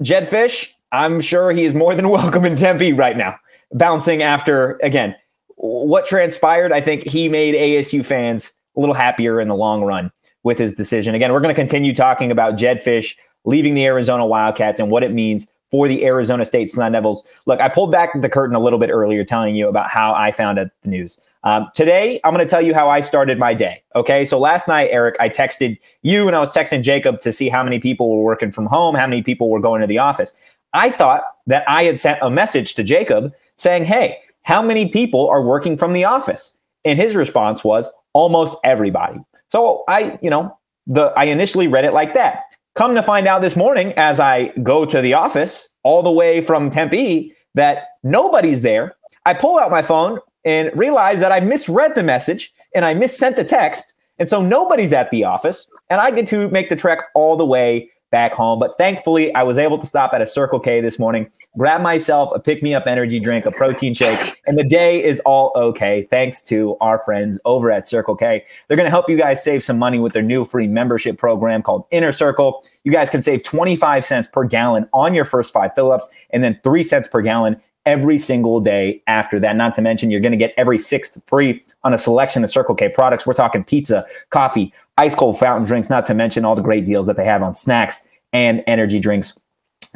[0.03, 3.37] Jedd Fisch, I'm sure he is more than welcome in Tempe right now,
[3.71, 5.15] bouncing after again
[5.61, 10.11] what transpired, I think he made ASU fans a little happier in the long run
[10.43, 11.13] with his decision.
[11.13, 15.03] Again, we're going to continue talking about Jedd Fisch leaving the Arizona Wildcats and what
[15.03, 17.23] it means for the Arizona State Sun Devils.
[17.45, 20.31] Look, I pulled back the curtain a little bit earlier telling you about how I
[20.31, 21.19] found out the news.
[21.43, 23.83] Um, today, I'm going to tell you how I started my day.
[23.95, 24.25] Okay.
[24.25, 27.63] So last night, Erik, I texted you and I was texting Jacob to see how
[27.63, 30.35] many people were working from home, how many people were going to the office.
[30.73, 35.29] I thought that I had sent a message to Jacob saying, Hey, how many people
[35.29, 36.57] are working from the office?
[36.83, 39.19] And his response was almost everybody.
[39.49, 42.43] So I, you know, the I initially read it like that.
[42.75, 46.41] Come to find out this morning as I go to the office all the way
[46.41, 48.95] from Tempe that nobody's there.
[49.25, 53.35] I pull out my phone and realize that I misread the message and I missent
[53.35, 53.93] the text.
[54.17, 57.45] And so nobody's at the office and I get to make the trek all the
[57.45, 58.59] way back home.
[58.59, 62.31] But thankfully, I was able to stop at a Circle K this morning, grab myself
[62.35, 66.07] a pick me up energy drink, a protein shake, and the day is all okay
[66.11, 68.45] thanks to our friends over at Circle K.
[68.67, 71.63] They're going to help you guys save some money with their new free membership program
[71.63, 72.63] called Inner Circle.
[72.83, 76.43] You guys can save 25 cents per gallon on your first five fill ups and
[76.43, 79.55] then 3 cents per gallon every single day after that.
[79.55, 82.75] Not to mention, you're going to get every sixth free on a selection of Circle
[82.75, 83.25] K products.
[83.25, 87.07] We're talking pizza, coffee, ice cold fountain drinks, not to mention all the great deals
[87.07, 89.39] that they have on snacks and energy drinks.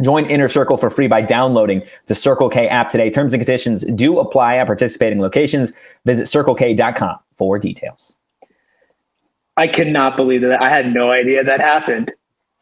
[0.01, 3.09] Join Inner Circle for free by downloading the Circle K app today.
[3.09, 5.73] Terms and conditions do apply at participating locations.
[6.05, 8.17] Visit circlek.com for details.
[9.57, 10.61] I cannot believe that.
[10.61, 12.11] I had no idea that happened.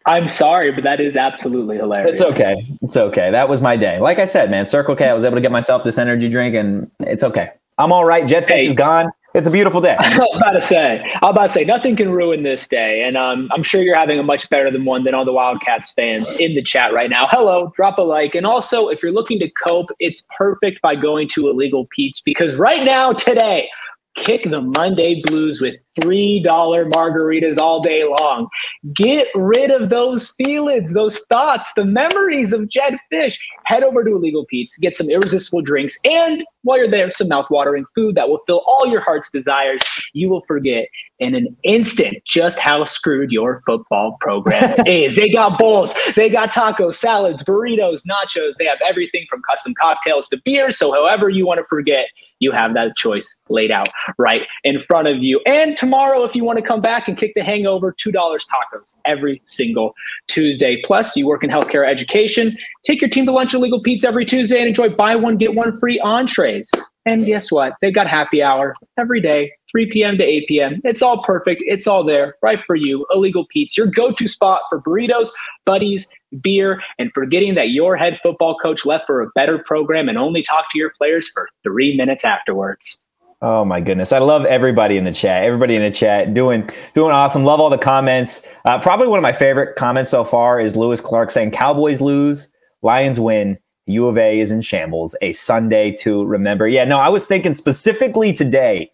[0.05, 2.19] I'm sorry, but that is absolutely hilarious.
[2.19, 2.55] It's okay.
[2.81, 3.31] It's okay.
[3.31, 3.99] That was my day.
[3.99, 6.55] Like I said, man, Circle K, I was able to get myself this energy drink
[6.55, 7.51] and it's okay.
[7.77, 8.27] I'm all right.
[8.27, 8.67] Jedd Fisch hey.
[8.67, 9.11] is gone.
[9.33, 9.95] It's a beautiful day.
[9.99, 13.03] I was about to say, I was about to say, nothing can ruin this day.
[13.03, 15.91] And um, I'm sure you're having a much better than one than all the Wildcats
[15.91, 17.27] fans in the chat right now.
[17.31, 18.35] Hello, drop a like.
[18.35, 22.55] And also, if you're looking to cope, it's perfect by going to Illegal Pete's because
[22.55, 23.69] right now, today,
[24.15, 28.47] kick the Monday blues with $3 margaritas all day long.
[28.93, 33.37] Get rid of those feelings, those thoughts, the memories of Jedd Fisch.
[33.65, 37.83] Head over to Illegal Pete's, get some irresistible drinks, and while you're there, some mouthwatering
[37.93, 39.81] food that will fill all your heart's desires.
[40.13, 40.87] You will forget
[41.19, 45.15] in an instant just how screwed your football program is.
[45.17, 48.53] They got bowls, they got tacos, salads, burritos, nachos.
[48.57, 50.71] They have everything from custom cocktails to beer.
[50.71, 52.05] So, however you want to forget,
[52.43, 55.41] you have that choice laid out right in front of you.
[55.45, 59.41] And tomorrow, if you want to come back and kick the hangover, $2 tacos every
[59.45, 59.93] single
[60.27, 60.81] Tuesday.
[60.83, 62.57] Plus, you work in healthcare education.
[62.85, 65.55] Take your team to lunch at Illegal Pete's every Tuesday and enjoy buy one, get
[65.55, 66.69] one free entrees.
[67.05, 67.73] And guess what?
[67.81, 70.17] They've got happy hour every day, 3 p.m.
[70.17, 70.81] to 8 p.m.
[70.85, 71.61] It's all perfect.
[71.65, 73.05] It's all there, right for you.
[73.13, 75.29] Illegal Pete's, your go to spot for burritos,
[75.65, 76.07] buddies,
[76.41, 80.43] beer, and forgetting that your head football coach left for a better program and only
[80.43, 82.97] talked to your players for three minutes afterwards.
[83.41, 84.13] Oh my goodness!
[84.13, 85.43] I love everybody in the chat.
[85.43, 87.43] Everybody in the chat doing doing awesome.
[87.43, 88.47] Love all the comments.
[88.63, 92.53] Uh, probably one of my favorite comments so far is Lewis Clark saying, "Cowboys lose,
[92.83, 93.57] Lions win.
[93.85, 95.15] U of A is in shambles.
[95.21, 98.91] A Sunday to remember." Yeah, no, I was thinking specifically today.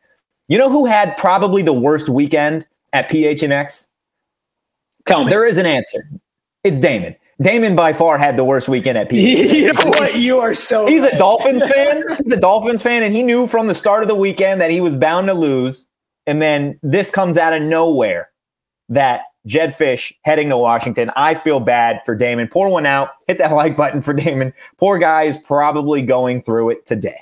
[0.47, 3.87] You know who had probably the worst weekend at PHNX?
[5.05, 5.29] Tell me.
[5.29, 6.09] There is an answer.
[6.63, 7.15] It's Damon.
[7.41, 9.53] Damon by far had the worst weekend at PHNX.
[9.53, 10.15] you know what?
[10.15, 10.85] You are so.
[10.87, 11.13] He's right.
[11.13, 12.03] a Dolphins fan.
[12.21, 14.81] He's a Dolphins fan, and he knew from the start of the weekend that he
[14.81, 15.87] was bound to lose.
[16.27, 18.29] And then this comes out of nowhere
[18.89, 21.11] that Jedd Fisch heading to Washington.
[21.15, 22.47] I feel bad for Damon.
[22.47, 23.09] Pour one out.
[23.27, 24.53] Hit that like button for Damon.
[24.77, 27.19] Poor guy is probably going through it today.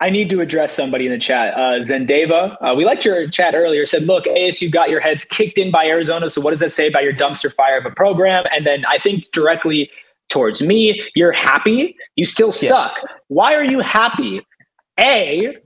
[0.00, 1.54] I need to address somebody in the chat.
[1.54, 3.84] Uh, Zendeva, uh, we liked your chat earlier.
[3.84, 6.30] Said, "Look, ASU got your heads kicked in by Arizona.
[6.30, 8.98] So what does that say about your dumpster fire of a program?" And then I
[8.98, 9.90] think directly
[10.28, 11.96] towards me, you're happy.
[12.14, 12.92] You still suck.
[12.96, 13.06] Yes.
[13.26, 14.40] Why are you happy?
[15.00, 15.56] A,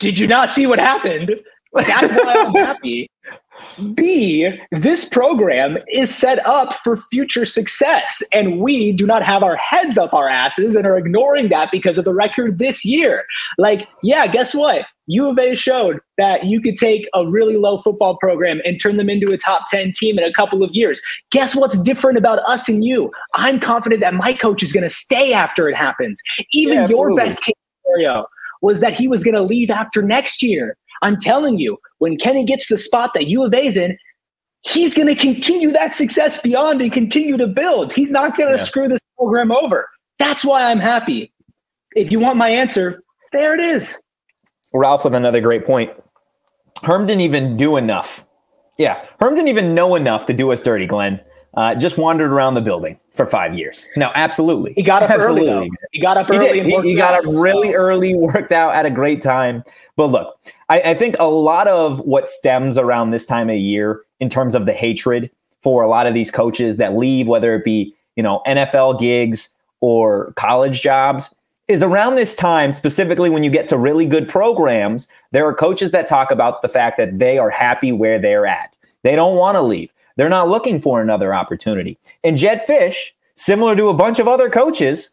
[0.00, 1.32] did you not see what happened?
[1.74, 3.10] That's why I'm happy.
[3.94, 9.56] B, this program is set up for future success, and we do not have our
[9.56, 13.24] heads up our asses and are ignoring that because of the record this year.
[13.58, 14.86] Like, yeah, guess what?
[15.06, 18.96] U of A showed that you could take a really low football program and turn
[18.96, 21.02] them into a top 10 team in a couple of years.
[21.30, 23.10] Guess what's different about us and you?
[23.34, 26.20] I'm confident that my coach is going to stay after it happens.
[26.52, 28.26] Even yeah, your best case scenario
[28.62, 30.76] was that he was going to leave after next year.
[31.02, 33.98] I'm telling you, when Kenny gets the spot that U of A's in,
[34.62, 37.92] he's going to continue that success beyond and continue to build.
[37.92, 38.64] He's not going to yeah.
[38.64, 39.88] screw this program over.
[40.18, 41.32] That's why I'm happy.
[41.94, 44.00] If you want my answer, there it is.
[44.72, 45.92] Ralph with another great point.
[46.82, 48.24] Herm didn't even do enough.
[48.78, 51.20] Yeah, Herm didn't even know enough to do us dirty, Glenn.
[51.54, 53.88] Uh, just wandered around the building for five years.
[53.94, 54.72] No, absolutely.
[54.72, 55.50] He got up absolutely.
[55.50, 55.68] early.
[55.68, 55.76] Though.
[55.92, 56.62] He got up early.
[56.62, 59.62] He, he, he got up really early, worked out, at a great time.
[59.96, 60.38] But look,
[60.70, 64.54] I, I think a lot of what stems around this time of year in terms
[64.54, 65.30] of the hatred
[65.62, 69.50] for a lot of these coaches that leave, whether it be you know NFL gigs
[69.80, 71.34] or college jobs,
[71.68, 75.90] is around this time, specifically when you get to really good programs, there are coaches
[75.90, 78.76] that talk about the fact that they are happy where they're at.
[79.02, 79.91] They don't want to leave.
[80.16, 81.98] They're not looking for another opportunity.
[82.24, 85.10] And Jedd Fisch, similar to a bunch of other coaches,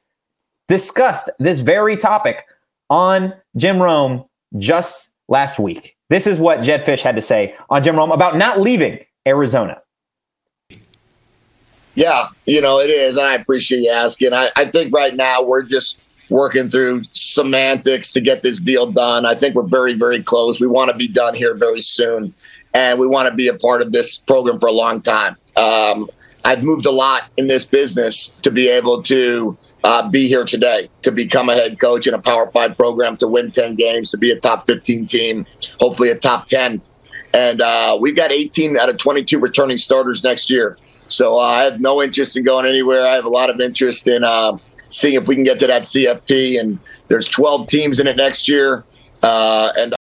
[0.68, 2.46] discussed this very topic
[2.90, 4.26] on Jim Rome
[4.58, 5.96] just last week.
[6.10, 9.82] This is what Jedd Fisch had to say on Jim Rome about not leaving Arizona.
[11.96, 13.18] Yeah, you know, it is.
[13.18, 14.34] And I appreciate you asking.
[14.34, 19.26] I, I think right now we're just working through semantics to get this deal done.
[19.26, 20.62] I think we're very, very close.
[20.62, 22.34] We want to be done here very soon.
[22.74, 25.36] And we want to be a part of this program for a long time.
[25.56, 26.10] Um,
[26.46, 30.90] I've moved a lot in this business to be able to uh, be here today
[31.02, 34.18] to become a head coach in a Power Five program, to win 10 games, to
[34.18, 35.46] be a top 15 team,
[35.80, 36.82] hopefully a top 10.
[37.34, 40.78] And uh, we've got 18 out of 22 returning starters next year.
[41.10, 43.02] So uh, I have no interest in going anywhere.
[43.02, 44.58] I have a lot of interest in uh,
[44.90, 46.60] seeing if we can get to that CFP.
[46.60, 48.86] And there's 12 teams in it next year.
[49.22, 49.96] Uh, and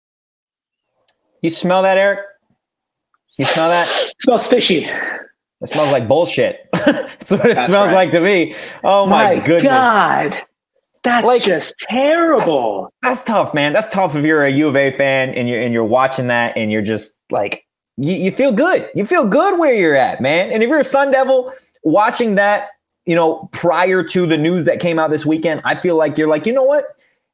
[1.42, 2.20] you smell that, Erik?
[3.38, 3.88] You smell that?
[3.88, 4.84] It smells fishy.
[5.60, 6.68] It smells like bullshit.
[6.72, 7.94] That's what it That's smells right.
[7.94, 8.54] like to me.
[8.84, 9.64] Oh my, my goodness.
[9.64, 10.42] God.
[11.04, 12.92] That's like, just terrible.
[13.02, 13.72] That's, that's, tough, man.
[13.72, 16.56] That's tough if you're a U of A fan and you're and you're watching that
[16.56, 17.64] and you're just like
[17.96, 18.88] you, you feel good.
[18.94, 20.50] You feel good where you're at, man.
[20.50, 22.70] And if you're a Sun Devil watching that,
[23.06, 26.28] you know, prior to the news that came out this weekend, I feel like you're
[26.28, 26.84] like, you know what?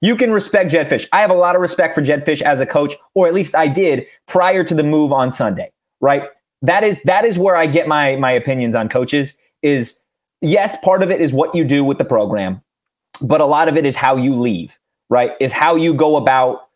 [0.00, 1.08] You can respect Jedd Fisch.
[1.12, 3.54] I have a lot of respect for Jedd Fisch as a coach, or at least
[3.54, 5.72] I did prior to the move on Sunday,
[6.04, 6.24] right?
[6.64, 10.00] that is that is where I get my my opinions on coaches is
[10.40, 12.62] yes, part of it is what you do with the program,
[13.22, 14.78] but a lot of it is how you leave,
[15.10, 15.32] right?
[15.40, 16.68] Is how you go about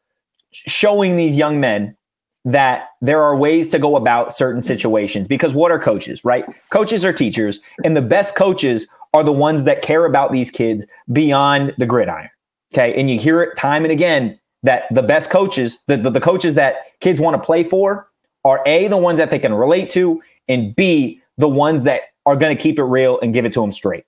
[0.52, 1.96] showing these young men
[2.44, 6.44] that there are ways to go about certain situations because what are coaches, right?
[6.70, 10.86] Coaches are teachers, and the best coaches are the ones that care about these kids
[11.10, 12.28] beyond the gridiron.
[12.74, 12.92] Okay.
[13.00, 16.54] And you hear it time and again that the best coaches, the, the, the coaches
[16.54, 18.08] that kids want to play for,
[18.44, 22.36] are A, the ones that they can relate to, and B, the ones that are
[22.36, 24.04] going to keep it real and give it to them straight.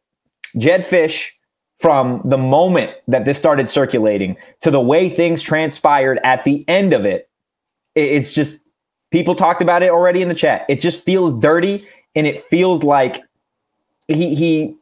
[0.57, 1.31] Jedd Fisch,
[1.79, 6.93] from the moment that this started circulating to the way things transpired at the end
[6.93, 7.31] of it,
[7.95, 8.63] it's just
[9.11, 10.67] people talked about it already in the chat.
[10.69, 13.23] It just feels dirty and it feels like
[14.09, 14.77] he he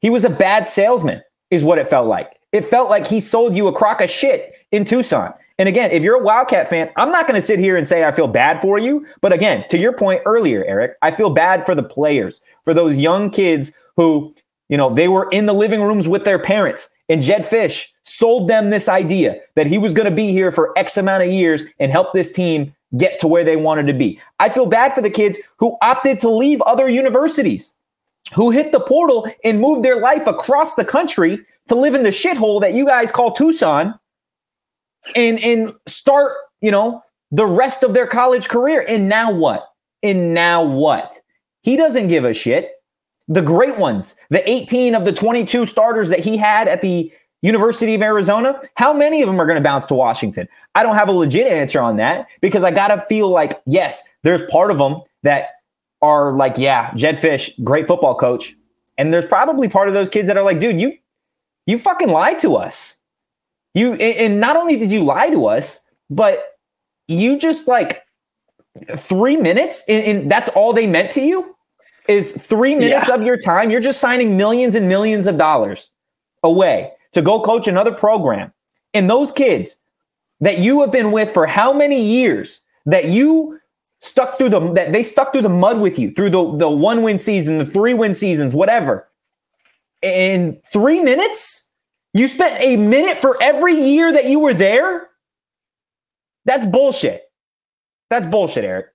[0.00, 2.38] he was a bad salesman is what it felt like.
[2.50, 5.32] It felt like he sold you a crock of shit in Tucson.
[5.62, 8.02] And again, if you're a Wildcat fan, I'm not going to sit here and say
[8.02, 9.06] I feel bad for you.
[9.20, 12.96] But again, to your point earlier, Erik, I feel bad for the players, for those
[12.96, 14.34] young kids who,
[14.68, 16.90] you know, they were in the living rooms with their parents.
[17.08, 20.76] And Jedd Fisch sold them this idea that he was going to be here for
[20.76, 24.18] X amount of years and help this team get to where they wanted to be.
[24.40, 27.72] I feel bad for the kids who opted to leave other universities,
[28.34, 32.08] who hit the portal and moved their life across the country to live in the
[32.08, 33.96] shithole that you guys call Tucson
[35.14, 38.84] and and start, you know, the rest of their college career.
[38.88, 39.68] And now what?
[40.02, 41.20] And now what?
[41.62, 42.72] He doesn't give a shit.
[43.28, 47.94] The great ones, the 18 of the 22 starters that he had at the University
[47.94, 50.48] of Arizona, how many of them are going to bounce to Washington?
[50.74, 54.08] I don't have a legit answer on that because I got to feel like, yes,
[54.22, 55.50] there's part of them that
[56.02, 58.56] are like, yeah, Jedd Fisch, great football coach.
[58.98, 60.96] And there's probably part of those kids that are like, dude, you
[61.66, 62.96] you fucking lied to us.
[63.74, 66.56] You and not only did you lie to us, but
[67.08, 68.02] you just like
[68.96, 71.54] three minutes, and, and that's all they meant to you
[72.08, 73.14] is three minutes yeah.
[73.14, 73.70] of your time.
[73.70, 75.90] You're just signing millions and millions of dollars
[76.42, 78.52] away to go coach another program.
[78.94, 79.78] And those kids
[80.40, 83.58] that you have been with for how many years that you
[84.00, 87.02] stuck through the that they stuck through the mud with you through the the one
[87.02, 89.08] win season, the three win seasons, whatever.
[90.02, 91.68] In three minutes,
[92.14, 95.08] you spent a minute for every year that you were there.
[96.44, 97.22] That's bullshit.
[98.10, 98.86] That's bullshit, Erik.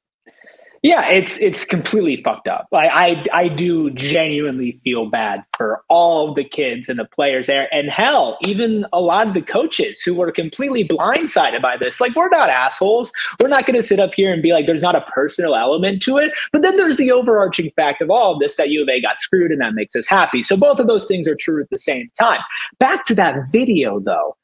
[0.83, 2.67] Yeah, it's it's completely fucked up.
[2.71, 7.67] I, I I do genuinely feel bad for all the kids and the players there,
[7.73, 11.99] and hell, even a lot of the coaches who were completely blindsided by this.
[11.99, 13.11] Like, we're not assholes.
[13.41, 16.01] We're not going to sit up here and be like, there's not a personal element
[16.03, 16.31] to it.
[16.51, 19.19] But then there's the overarching fact of all of this that U of A got
[19.19, 20.43] screwed, and that makes us happy.
[20.43, 22.41] So both of those things are true at the same time.
[22.79, 24.37] Back to that video, though.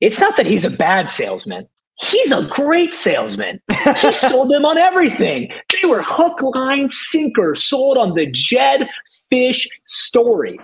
[0.00, 1.66] It's not that he's a bad salesman.
[2.00, 3.60] He's a great salesman.
[3.96, 5.50] He sold them on everything.
[5.72, 8.88] They were hook, line, sinker, sold on the Jedd
[9.30, 10.58] Fisch story.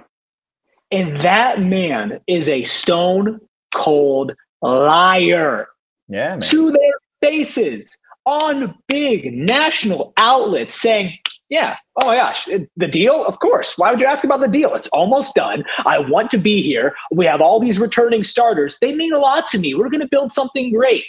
[0.93, 3.41] And that man is a stone
[3.75, 4.33] cold
[4.63, 5.69] liar.
[6.09, 6.41] Yeah, man.
[6.41, 11.19] To their faces on big national outlets saying,
[11.51, 11.77] yeah.
[12.01, 12.49] Oh my gosh.
[12.77, 13.25] The deal?
[13.25, 13.77] Of course.
[13.77, 14.75] Why would you ask about the deal?
[14.75, 15.65] It's almost done.
[15.85, 16.95] I want to be here.
[17.13, 18.79] We have all these returning starters.
[18.81, 19.75] They mean a lot to me.
[19.75, 21.05] We're going to build something great.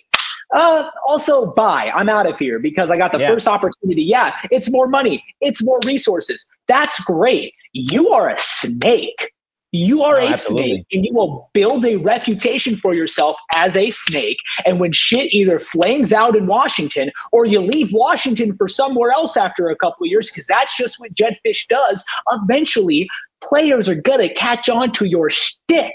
[0.53, 1.91] Uh, also, bye.
[1.93, 3.29] I'm out of here because I got the yeah.
[3.29, 4.03] first opportunity.
[4.03, 6.47] Yeah, it's more money, it's more resources.
[6.67, 7.53] That's great.
[7.73, 9.31] You are a snake.
[9.71, 10.67] You are oh, a absolutely.
[10.67, 14.37] snake and you will build a reputation for yourself as a snake.
[14.65, 19.35] And when shit either flames out in Washington or you leave Washington for somewhere else
[19.35, 23.09] after a couple of years, because that's just what Jedd Fisch does, eventually
[23.43, 25.91] players are going to catch on to your shtick.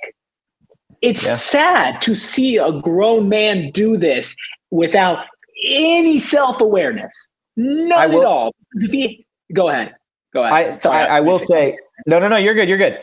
[1.03, 1.36] It's yeah.
[1.36, 4.36] sad to see a grown man do this
[4.70, 5.24] without
[5.66, 7.14] any self awareness.
[7.57, 8.55] None will, at all.
[8.90, 9.94] He, go ahead.
[10.32, 10.74] Go ahead.
[10.74, 11.76] I, Sorry, I, I will say,
[12.07, 12.68] no, no, no, you're good.
[12.68, 13.01] You're good.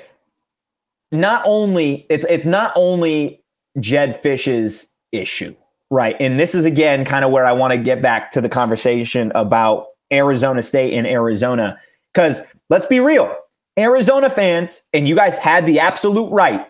[1.12, 3.44] Not only, it's, it's not only
[3.80, 5.56] Jedd Fisch's issue,
[5.90, 6.16] right?
[6.20, 9.32] And this is again kind of where I want to get back to the conversation
[9.36, 11.80] about Arizona State and Arizona.
[12.14, 13.34] Because let's be real,
[13.78, 16.68] Arizona fans, and you guys had the absolute right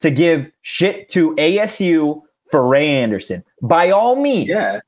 [0.00, 3.44] to give shit to ASU for Ray Anderson.
[3.62, 4.48] By all means.
[4.48, 4.80] Yeah.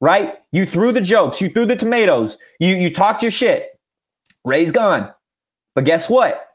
[0.00, 0.34] Right?
[0.52, 3.78] You threw the jokes, you threw the tomatoes, you you talked your shit.
[4.44, 5.12] Ray's gone.
[5.74, 6.46] But guess what?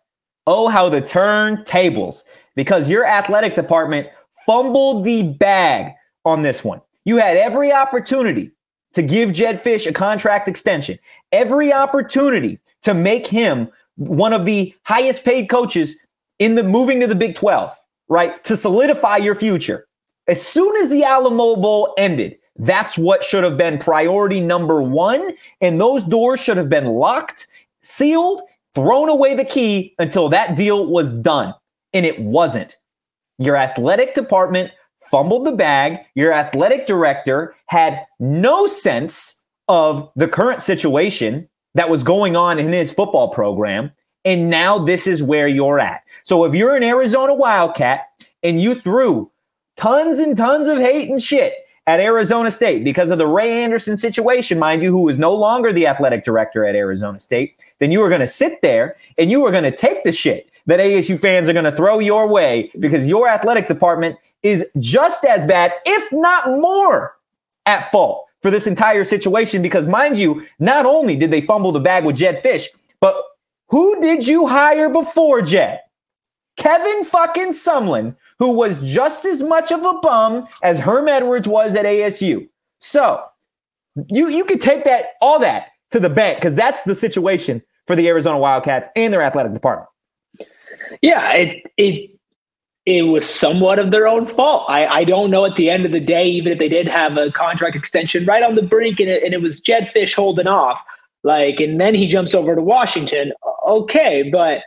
[0.48, 2.24] Oh, how the turntables.
[2.56, 4.08] Because your athletic department
[4.46, 5.94] fumbled the bag
[6.24, 6.82] on this one.
[7.04, 8.52] You had every opportunity
[8.94, 10.98] to give Jedd Fisch a contract extension,
[11.32, 15.96] every opportunity to make him one of the highest paid coaches
[16.40, 17.76] in the moving to the Big 12
[18.10, 18.44] right?
[18.44, 19.88] To solidify your future.
[20.28, 25.34] As soon as the Alamo Bowl ended, that's what should have been priority number one.
[25.62, 27.48] And those doors should have been locked,
[27.82, 28.42] sealed,
[28.74, 31.54] thrown away the key until that deal was done.
[31.94, 32.78] And it wasn't.
[33.38, 34.72] Your athletic department
[35.10, 36.00] fumbled the bag.
[36.16, 42.72] Your athletic director had no sense of the current situation that was going on in
[42.72, 43.92] his football program.
[44.26, 46.04] And now this is where you're at.
[46.24, 48.08] So if you're an Arizona Wildcat
[48.44, 49.32] and you threw
[49.78, 51.54] tons and tons of hate and shit
[51.88, 55.72] at Arizona State because of the Ray Anderson situation, mind you, who is no longer
[55.72, 59.46] the athletic director at Arizona State, then you are going to sit there and you
[59.46, 62.72] are going to take the shit that ASU fans are going to throw your way
[62.80, 67.16] because your athletic department is just as bad, if not more,
[67.68, 69.62] at fault for this entire situation.
[69.62, 72.66] Because, mind you, not only did they fumble the bag with Jedd Fisch,
[73.00, 73.16] but
[73.70, 75.80] who did you hire before Jedd?
[76.58, 81.76] Kevin fucking Sumlin, who was just as much of a bum as Herm Edwards was
[81.76, 82.48] at ASU.
[82.80, 83.24] So
[84.10, 87.96] you you could take that all that to the bank because that's the situation for
[87.96, 89.90] the Arizona Wildcats and their athletic department.
[91.02, 92.12] Yeah, it it
[92.86, 94.66] it was somewhat of their own fault.
[94.70, 97.18] I, I don't know at the end of the day, even if they did have
[97.18, 100.48] a contract extension right on the brink and it, and it was Jedd Fisch holding
[100.48, 100.78] off,
[101.26, 103.34] like, and then he jumps over to Washington.
[103.66, 104.60] Okay, but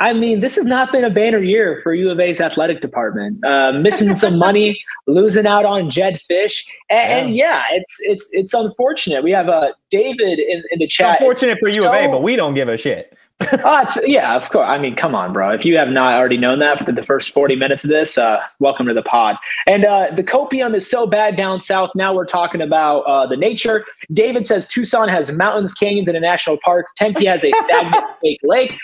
[0.00, 3.44] I mean, this has not been a banner year for U of A's athletic department.
[3.44, 7.18] Uh, missing some money, losing out on Jedd Fisch, and, yeah.
[7.18, 7.62] and, yeah.
[7.72, 9.22] it's it's it's unfortunate.
[9.22, 11.20] We have uh, David in, in the chat.
[11.20, 13.14] Unfortunate for U of A, but we don't give a shit.
[13.52, 14.66] uh, yeah, of course.
[14.68, 15.50] I mean, come on, bro.
[15.50, 18.40] If you have not already known that for the first 40 minutes of this, uh,
[18.58, 19.36] welcome to the pod.
[19.68, 21.90] And uh, the copium is so bad down south.
[21.94, 23.84] Now we're talking about uh, the nature.
[24.12, 26.86] David says Tucson has mountains, canyons, and a national park.
[26.96, 28.04] Tempe has a stagnant
[28.42, 28.76] lake.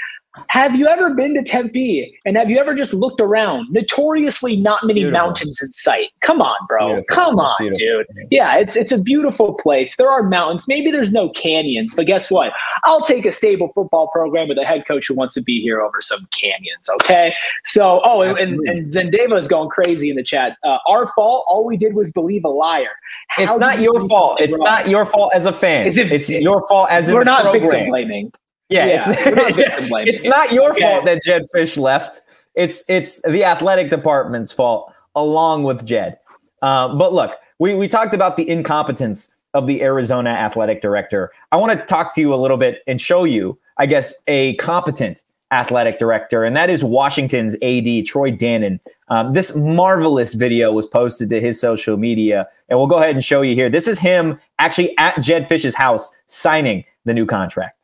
[0.48, 3.68] Have you ever been to Tempe and have you ever just looked around?
[3.70, 5.12] Notoriously, not many Beautiful.
[5.26, 6.08] mountains in sight.
[6.20, 6.88] Come on, bro.
[6.94, 7.14] Beautiful.
[7.14, 8.06] Come on, dude.
[8.30, 9.96] Yeah, it's it's a beautiful place.
[9.96, 10.66] There are mountains.
[10.68, 12.52] Maybe there's no canyons, but guess what?
[12.84, 15.80] I'll take a stable football program with a head coach who wants to be here
[15.80, 16.88] over some canyons.
[17.02, 17.32] Okay.
[17.64, 20.56] So, oh, and, and, and Zendeva is going crazy in the chat.
[20.64, 21.44] Uh, our fault.
[21.48, 22.90] All we did was believe a liar.
[23.38, 24.40] It's not did your fault.
[24.40, 24.64] It's wrong?
[24.64, 25.86] not your fault as a fan.
[25.86, 27.70] Is it- it's your fault as We're not program.
[27.70, 28.32] victim blaming.
[28.68, 29.06] Yeah, Yeah, it's
[30.10, 32.22] it's not your fault that Jedd Fisch left.
[32.54, 36.18] It's it's the athletic department's fault, along with Jedd.
[36.62, 41.30] Uh, but look, we we talked about the incompetence of the Arizona athletic director.
[41.52, 44.54] I want to talk to you a little bit and show you, I guess, a
[44.56, 48.80] competent athletic director, and that is Washington's AD Troy Dannen.
[49.08, 53.24] Um, this marvelous video was posted to his social media, and we'll go ahead and
[53.24, 53.68] show you here.
[53.68, 57.76] This is him actually at Jedd Fisch's house signing the new contract.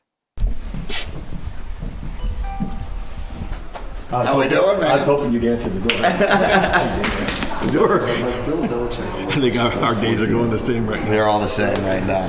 [4.11, 4.90] How we doing, man?
[4.90, 5.98] I was hoping you'd answer the door.
[7.72, 8.02] Door.
[8.02, 11.11] I think our, our days are going the same right now.
[11.11, 12.24] They're all the same right now.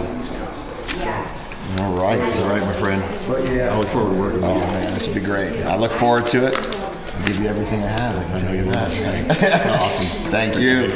[1.79, 2.17] All right.
[2.17, 3.01] That's all right, my friend.
[3.27, 4.67] But yeah, I look forward to working Oh with you.
[4.67, 5.63] Oh, man, this will be great.
[5.63, 6.55] I look forward to it.
[6.57, 8.15] I'll give you everything I have.
[8.15, 9.79] I can tell you that.
[9.79, 10.32] Awesome.
[10.32, 10.89] Thank you.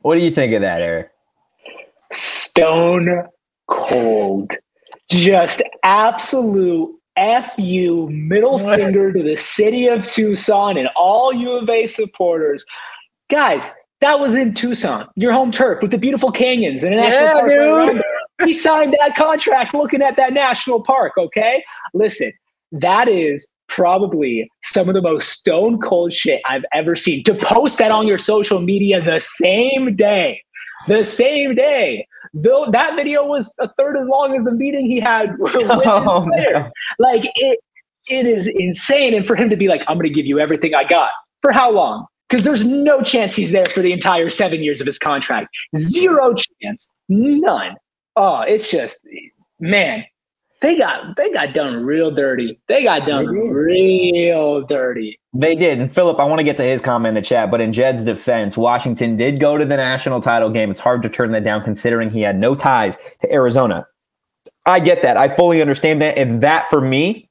[0.00, 1.10] What do you think of that, Erik?
[2.12, 3.26] stone
[3.68, 4.52] cold.
[5.10, 11.68] Just absolute F you, middle finger to the city of Tucson and all U of
[11.68, 12.64] A supporters.
[13.30, 17.24] Guys, that was in Tucson, your home turf with the beautiful canyons and a national
[17.24, 17.32] Yeah,
[17.86, 17.94] park.
[17.94, 18.02] dude.
[18.46, 21.62] He signed that contract looking at that national park, okay?
[21.94, 22.32] Listen,
[22.72, 27.22] that is probably some of the most stone cold shit I've ever seen.
[27.24, 30.42] To post that on your social media the same day,
[30.88, 32.06] the same day.
[32.34, 35.64] Though that video was a third as long as the meeting he had with his
[35.70, 36.68] Oh, players.
[36.98, 37.58] Like it
[38.10, 39.14] it is insane.
[39.14, 41.10] And for him to be like, I'm gonna give you everything I got.
[41.42, 42.06] For how long?
[42.28, 45.48] Because there's no chance he's there for the entire seven years of his contract.
[45.76, 46.90] Zero chance.
[47.08, 47.74] None.
[48.16, 49.00] Oh, it's just
[49.60, 50.04] man,
[50.62, 52.58] they got they got done real dirty.
[52.68, 55.18] They got done They real dirty.
[55.34, 55.80] They did.
[55.80, 58.04] And Philip, I want to get to his comment in the chat, but in Jedd's
[58.04, 60.70] defense, Washington did go to the national title game.
[60.70, 63.86] It's hard to turn that down considering he had no ties to Arizona.
[64.64, 65.16] I get that.
[65.16, 66.16] I fully understand that.
[66.16, 67.28] And that for me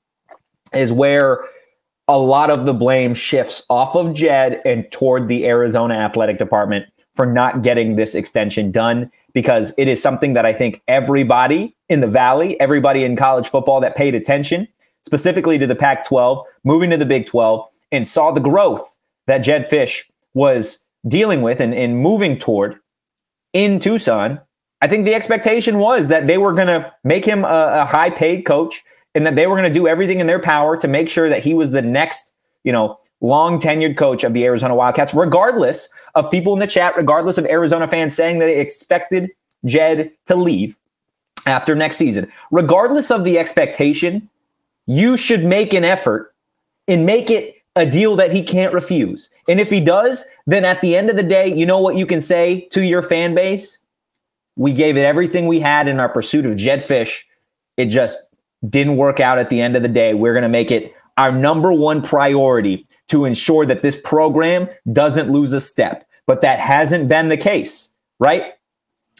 [0.73, 1.45] is where
[2.07, 6.85] a lot of the blame shifts off of Jedd and toward the Arizona athletic department
[7.15, 12.01] for not getting this extension done because it is something that I think everybody in
[12.01, 14.67] the Valley, everybody in college football that paid attention
[15.05, 19.39] specifically to the Pac 12, moving to the Big 12, and saw the growth that
[19.39, 20.03] Jedd Fisch
[20.33, 22.77] was dealing with and, and moving toward
[23.53, 24.39] in Tucson.
[24.81, 28.09] I think the expectation was that they were going to make him a, a high
[28.09, 31.09] paid coach and that they were going to do everything in their power to make
[31.09, 35.13] sure that he was the next, you know, long tenured coach of the Arizona Wildcats,
[35.13, 39.31] regardless of people in the chat, regardless of Arizona fans saying that they expected
[39.65, 40.77] Jedd to leave
[41.45, 42.31] after next season.
[42.51, 44.27] Regardless of the expectation,
[44.87, 46.33] you should make an effort
[46.87, 49.29] and make it a deal that he can't refuse.
[49.47, 52.05] And if he does, then at the end of the day, you know what you
[52.05, 53.79] can say to your fan base?
[54.57, 57.23] We gave it everything we had in our pursuit of Jedd Fisch.
[57.77, 58.19] It just
[58.67, 60.13] didn't work out at the end of the day.
[60.13, 65.31] We're going to make it our number one priority to ensure that this program doesn't
[65.31, 66.07] lose a step.
[66.27, 68.53] But that hasn't been the case, right?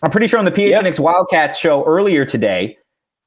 [0.04, 2.78] I'm pretty sure on the PHNX Wildcats show earlier today,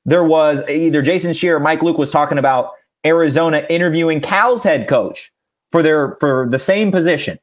[0.04, 2.70] there was either Jason Scheer or Mike Luke was talking about
[3.06, 5.32] Arizona interviewing Cal's head coach
[5.70, 7.38] for their for the same position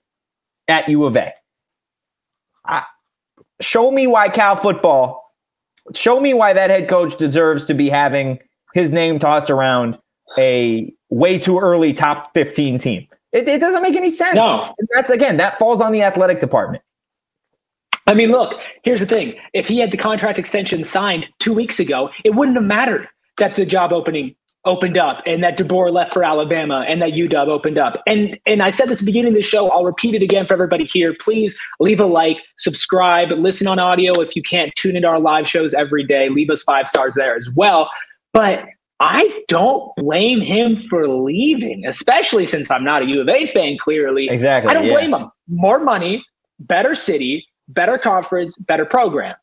[0.68, 1.34] at U of A.
[2.66, 2.84] I,
[3.60, 5.22] show me why Cal football.
[5.94, 8.40] Show me why that head coach deserves to be having
[8.74, 9.98] his name tossed around
[10.38, 13.08] a way too early top 15 team.
[13.32, 14.36] It, it doesn't make any sense.
[14.36, 14.74] No.
[14.78, 16.84] And that's again, that falls on the athletic department.
[18.08, 19.36] I mean, look, here's the thing.
[19.54, 23.08] If he had the contract extension signed two weeks ago, it wouldn't have mattered
[23.38, 24.36] that the job opening
[24.66, 28.02] opened up and that DeBoer left for Alabama and that UW opened up.
[28.06, 29.70] And and I said this at the beginning of the show.
[29.70, 31.16] I'll repeat it again for everybody here.
[31.20, 35.48] Please leave a like, subscribe, listen on audio if you can't tune into our live
[35.48, 36.30] shows every day.
[36.30, 37.90] Leave us five stars there as well.
[38.34, 38.66] But
[39.02, 43.78] I don't blame him for leaving, especially since I'm not a U of A fan,
[43.80, 44.30] clearly.
[44.30, 44.70] Exactly.
[44.70, 44.94] I don't yeah.
[44.94, 45.32] blame him.
[45.48, 46.24] More money,
[46.60, 49.36] better city, better conference, better program.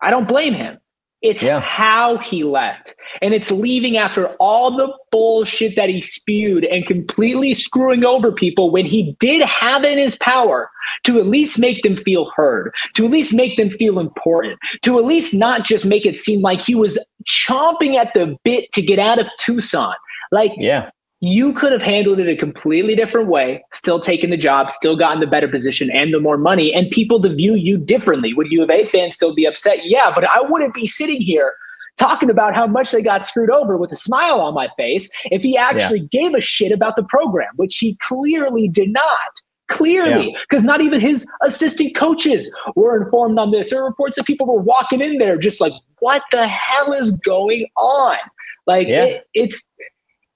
[0.00, 0.78] I don't blame him.
[1.22, 1.60] It's yeah.
[1.60, 2.94] how he left.
[3.20, 8.70] And it's leaving after all the bullshit that he spewed and completely screwing over people
[8.70, 10.68] when he did have in his power
[11.04, 14.98] to at least make them feel heard, to at least make them feel important, to
[14.98, 18.82] at least not just make it seem like he was chomping at the bit to
[18.82, 19.94] get out of Tucson.
[20.32, 20.90] Like, yeah
[21.24, 25.20] you could have handled it a completely different way, still taken the job, still gotten
[25.20, 28.34] the better position and the more money, and people to view you differently.
[28.34, 29.78] Would U of A fans still be upset?
[29.84, 31.54] Yeah, but I wouldn't be sitting here
[31.96, 35.42] talking about how much they got screwed over with a smile on my face if
[35.42, 36.20] he actually yeah.
[36.22, 39.02] gave a shit about the program, which he clearly did not.
[39.70, 40.66] Clearly, because yeah.
[40.66, 43.70] not even his assistant coaches were informed on this.
[43.70, 47.12] There are reports that people were walking in there just like, what the hell is
[47.12, 48.18] going on?
[48.66, 49.04] Like, yeah.
[49.04, 49.64] it, it's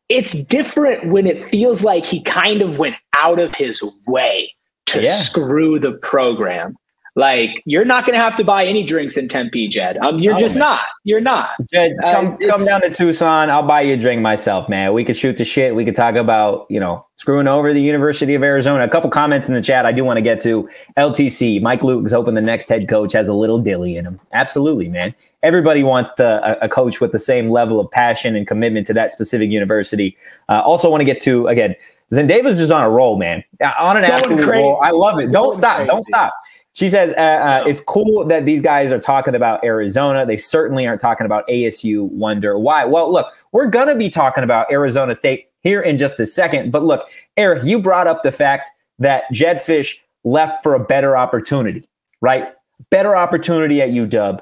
[0.08, 4.52] it's different when it feels like he kind of went out of his way
[4.86, 5.16] to yeah.
[5.16, 6.76] screw the program.
[7.16, 9.96] Like you're not going to have to buy any drinks in Tempe, Jedd.
[9.96, 10.60] Um, you're oh, just man.
[10.60, 10.80] not.
[11.04, 11.48] You're not.
[11.72, 13.48] Jedd, uh, come, come down to Tucson.
[13.48, 14.92] I'll buy you a drink myself, man.
[14.92, 15.74] We could shoot the shit.
[15.74, 18.84] We could talk about you know screwing over the University of Arizona.
[18.84, 20.68] A couple comments in the chat I do want to get to.
[20.98, 24.20] LTC Mike Luke is hoping the next head coach has a little dilly in him.
[24.32, 28.86] Absolutely, man everybody wants the a, coach with the same level of passion and commitment
[28.86, 30.16] to that specific university.
[30.48, 31.74] Uh, also, want to get to again.
[32.12, 33.42] Zendavi's just on a roll, man.
[33.80, 34.62] On an Going absolute crazy.
[34.62, 34.80] roll.
[34.80, 35.32] I love it.
[35.32, 35.76] Don't Going stop.
[35.78, 35.88] Crazy.
[35.88, 36.34] Don't stop.
[36.74, 40.26] She says uh, uh, it's cool that these guys are talking about Arizona.
[40.26, 42.08] They certainly aren't talking about ASU.
[42.10, 42.84] Wonder why?
[42.84, 46.70] Well, look, we're gonna be talking about Arizona State here in just a second.
[46.70, 51.16] But look, Erik, you brought up the fact that Jedd Fisch left for a better
[51.16, 51.88] opportunity,
[52.20, 52.52] right?
[52.90, 54.40] Better opportunity at UW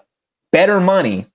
[0.54, 1.26] better money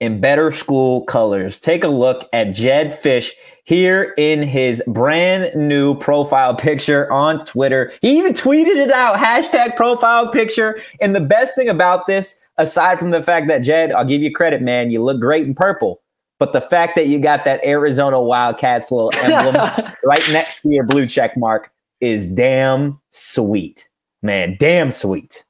[0.00, 1.60] in better school colors.
[1.60, 3.30] Take a look at Jedd Fisch
[3.62, 7.92] here in his brand new profile picture on Twitter.
[8.02, 10.80] He even tweeted it out, hashtag profile picture.
[11.00, 14.32] And the best thing about this, aside from the fact that Jedd, I'll give you
[14.32, 16.02] credit, man, you look great in purple.
[16.40, 19.54] But the fact that you got that Arizona Wildcats little emblem
[20.02, 21.70] right next to your blue check mark
[22.00, 23.88] is damn sweet,
[24.20, 24.56] man.
[24.58, 25.44] Damn sweet.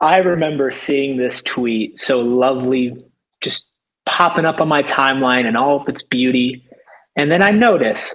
[0.00, 3.04] I remember seeing this tweet so lovely,
[3.40, 3.70] just
[4.04, 6.64] popping up on my timeline and all of its beauty.
[7.16, 8.14] And then I notice,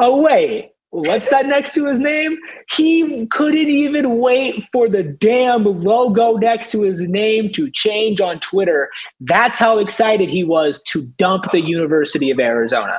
[0.00, 2.36] oh, wait, what's that next to his name?
[2.70, 8.40] He couldn't even wait for the damn logo next to his name to change on
[8.40, 8.90] Twitter.
[9.20, 12.98] That's how excited he was to dump the University of Arizona.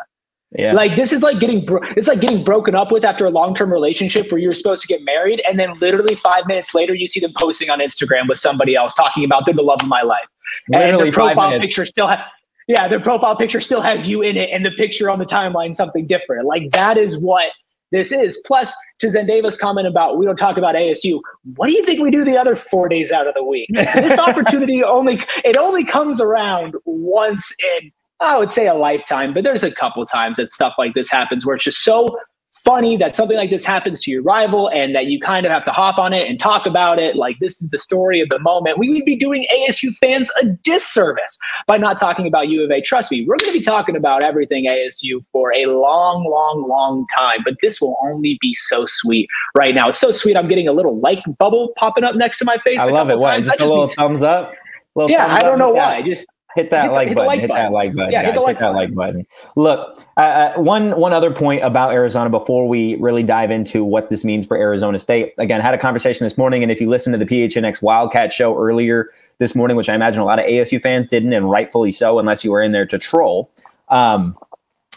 [0.57, 0.73] Yeah.
[0.73, 3.71] Like this is like getting bro- it's like getting broken up with after a long-term
[3.71, 7.19] relationship where you're supposed to get married and then literally 5 minutes later you see
[7.19, 10.25] them posting on Instagram with somebody else talking about they're the love of my life.
[10.69, 12.19] Literally and their profile picture still has
[12.67, 15.75] yeah, their profile picture still has you in it and the picture on the timeline
[15.75, 16.45] something different.
[16.45, 17.51] Like that is what
[17.91, 18.41] this is.
[18.45, 21.19] Plus, to Zendavi's comment about we don't talk about ASU,
[21.55, 23.69] what do you think we do the other four days out of the week?
[23.73, 27.91] this opportunity only it only comes around once in
[28.21, 31.45] I would say a lifetime, but there's a couple times that stuff like this happens
[31.45, 32.17] where it's just so
[32.63, 35.63] funny that something like this happens to your rival and that you kind of have
[35.63, 37.15] to hop on it and talk about it.
[37.15, 38.77] Like this is the story of the moment.
[38.77, 42.81] We would be doing ASU fans a disservice by not talking about U of A.
[42.81, 47.07] Trust me, we're going to be talking about everything ASU for a long, long, long
[47.17, 49.89] time, but this will only be so sweet right now.
[49.89, 50.35] It's so sweet.
[50.35, 52.79] I'm getting a little like bubble popping up next to my face.
[52.79, 53.19] I love it.
[53.19, 53.37] What?
[53.37, 54.53] Just, just a little thumbs up?
[54.95, 56.01] Little yeah, thumbs I don't know why.
[56.01, 57.21] Just hit that hit like the, button.
[57.21, 57.63] Hit, like hit button.
[57.63, 58.11] that like button.
[58.11, 58.25] Yeah, guys.
[58.27, 59.27] hit, the like, hit that like button.
[59.55, 64.09] Look, uh, uh, one one other point about Arizona before we really dive into what
[64.09, 65.33] this means for Arizona State.
[65.37, 68.57] Again, had a conversation this morning, and if you listen to the PHNX Wildcat show
[68.57, 72.19] earlier this morning, which I imagine a lot of ASU fans didn't, and rightfully so,
[72.19, 73.51] unless you were in there to troll.
[73.89, 74.37] Um,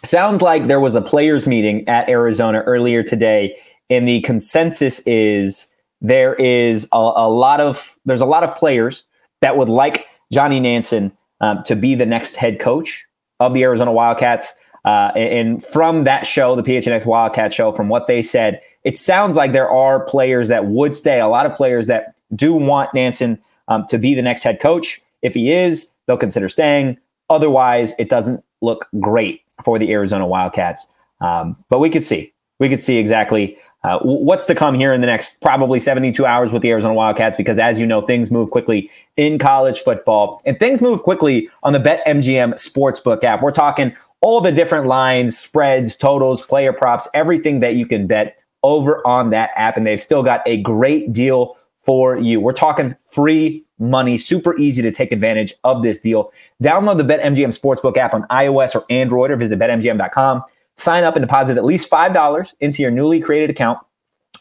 [0.04, 3.56] sounds like there was a players meeting at Arizona earlier today,
[3.90, 5.68] and the consensus is
[6.00, 9.04] there is a, a lot of there's a lot of players
[9.40, 11.12] that would like Johnny Nansen
[11.42, 13.04] um, to be the next head coach
[13.40, 14.54] of the Arizona Wildcats.
[14.84, 19.36] Uh, and from that show, the PHNX Wildcat show, from what they said, it sounds
[19.36, 23.40] like there are players that would stay, a lot of players that do want Nansen
[23.68, 25.00] um, to be the next head coach.
[25.20, 26.98] If he is, they'll consider staying.
[27.30, 30.88] Otherwise, it doesn't look great for the Arizona Wildcats.
[31.20, 32.32] Um, but we could see.
[32.58, 36.52] We could see exactly uh, what's to come here in the next probably 72 hours
[36.52, 37.36] with the Arizona Wildcats?
[37.36, 41.72] Because as you know, things move quickly in college football and things move quickly on
[41.72, 43.42] the BetMGM Sportsbook app.
[43.42, 48.42] We're talking all the different lines, spreads, totals, player props, everything that you can bet
[48.62, 49.76] over on that app.
[49.76, 52.40] And they've still got a great deal for you.
[52.40, 56.32] We're talking free money, super easy to take advantage of this deal.
[56.62, 60.44] Download the BetMGM Sportsbook app on iOS or Android or visit betmgm.com.
[60.76, 63.78] Sign up and deposit at least $5 into your newly created account.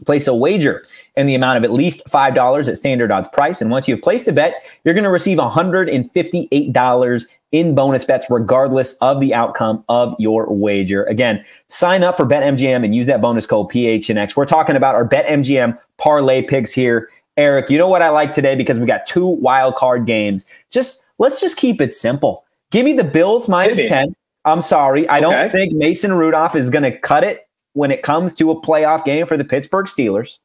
[0.06, 0.84] Place a wager
[1.16, 3.62] in the amount of at least $5 at standard odds price.
[3.62, 8.94] And once you've placed a bet, you're going to receive $158 in bonus bets, regardless
[8.94, 11.04] of the outcome of your wager.
[11.04, 14.36] Again, sign up for BetMGM and use that bonus code PHNX.
[14.36, 17.10] We're talking about our BetMGM parlay picks here.
[17.38, 20.46] Erik, you know what I like today because we got two wild card games.
[20.70, 22.46] Just let's just keep it simple.
[22.72, 24.16] Give me the Bills minus 10.
[24.46, 25.08] I'm sorry.
[25.08, 28.60] I don't think Mason Rudolph is going to cut it when it comes to a
[28.60, 30.39] playoff game for the Pittsburgh Steelers.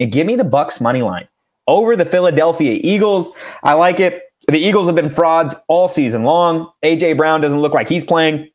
[0.00, 1.26] And give me the Bucks money line
[1.66, 3.32] over the Philadelphia Eagles.
[3.62, 4.22] I like it.
[4.46, 6.70] The Eagles have been frauds all season long.
[6.82, 8.48] AJ Brown doesn't look like he's playing.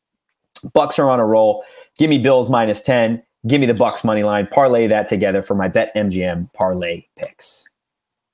[0.73, 1.65] Bucks are on a roll.
[1.97, 3.21] Give me Bills minus 10.
[3.45, 4.47] Give me the Bucks money line.
[4.47, 7.67] Parlay that together for my bet MGM parlay picks.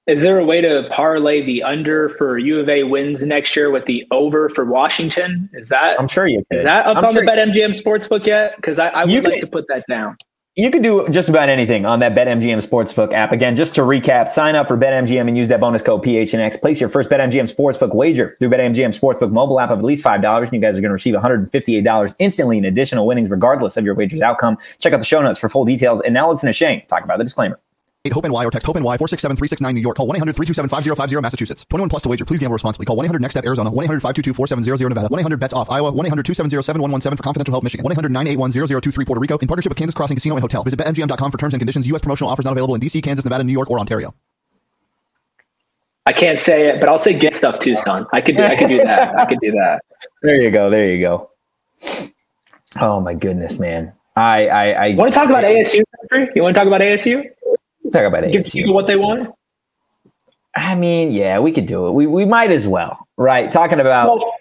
[0.07, 3.69] Is there a way to parlay the under for U of A wins next year
[3.69, 5.49] with the over for Washington?
[5.53, 6.59] Is that I'm sure you could.
[6.59, 8.55] Is that up I'm on sure the BetMGM sportsbook yet?
[8.55, 10.17] Because I, I would like to put that down.
[10.55, 13.31] You can do just about anything on that BetMGM Sportsbook app.
[13.31, 16.59] Again, just to recap, sign up for BetMGM and use that bonus code PHNX.
[16.59, 20.43] Place your first BetMGM Sportsbook wager through BetMGM Sportsbook mobile app of at least $5,
[20.43, 23.95] and you guys are going to receive $158 instantly in additional winnings, regardless of your
[23.95, 24.57] wager's outcome.
[24.79, 26.01] Check out the show notes for full details.
[26.01, 27.57] And now listen to Shane talk about the disclaimer.
[28.07, 29.97] Hope and NY or text Hope and NY 467 New York.
[29.97, 31.65] Call 1 800 327 5050 Massachusetts.
[31.69, 32.23] 21 plus to wager.
[32.23, 32.85] Please gamble responsibly.
[32.85, 33.69] Call 1 800 Next Step Arizona.
[33.69, 35.11] 1 800 522 4700 Nevada.
[35.11, 35.91] 1 800 Bets Off Iowa.
[35.91, 37.83] 1 800 270 7117 for confidential help Michigan.
[37.83, 39.37] 1 800 981 0023 Puerto Rico.
[39.39, 40.63] In partnership with Kansas Crossing Casino and Hotel.
[40.63, 41.85] Visit BetMGM.com for terms and conditions.
[41.87, 42.01] U.S.
[42.01, 44.15] promotional offers not available in D.C., Kansas, Nevada, New York, or Ontario.
[46.05, 48.07] I can't say it, but I'll say get stuff too, son.
[48.13, 49.19] I could do, I could do that.
[49.19, 49.83] I could do that.
[50.23, 50.69] There you go.
[50.69, 51.29] There you go.
[52.79, 53.91] Oh my goodness, man.
[54.15, 55.81] I I, I want to talk about ASU.
[56.35, 57.23] You want to talk about ASU?
[57.89, 58.31] Talk about it.
[58.31, 59.33] Give people what they want.
[60.55, 61.91] I mean, yeah, we could do it.
[61.91, 63.51] We we might as well, right?
[63.51, 64.19] Talking about.
[64.19, 64.33] Well,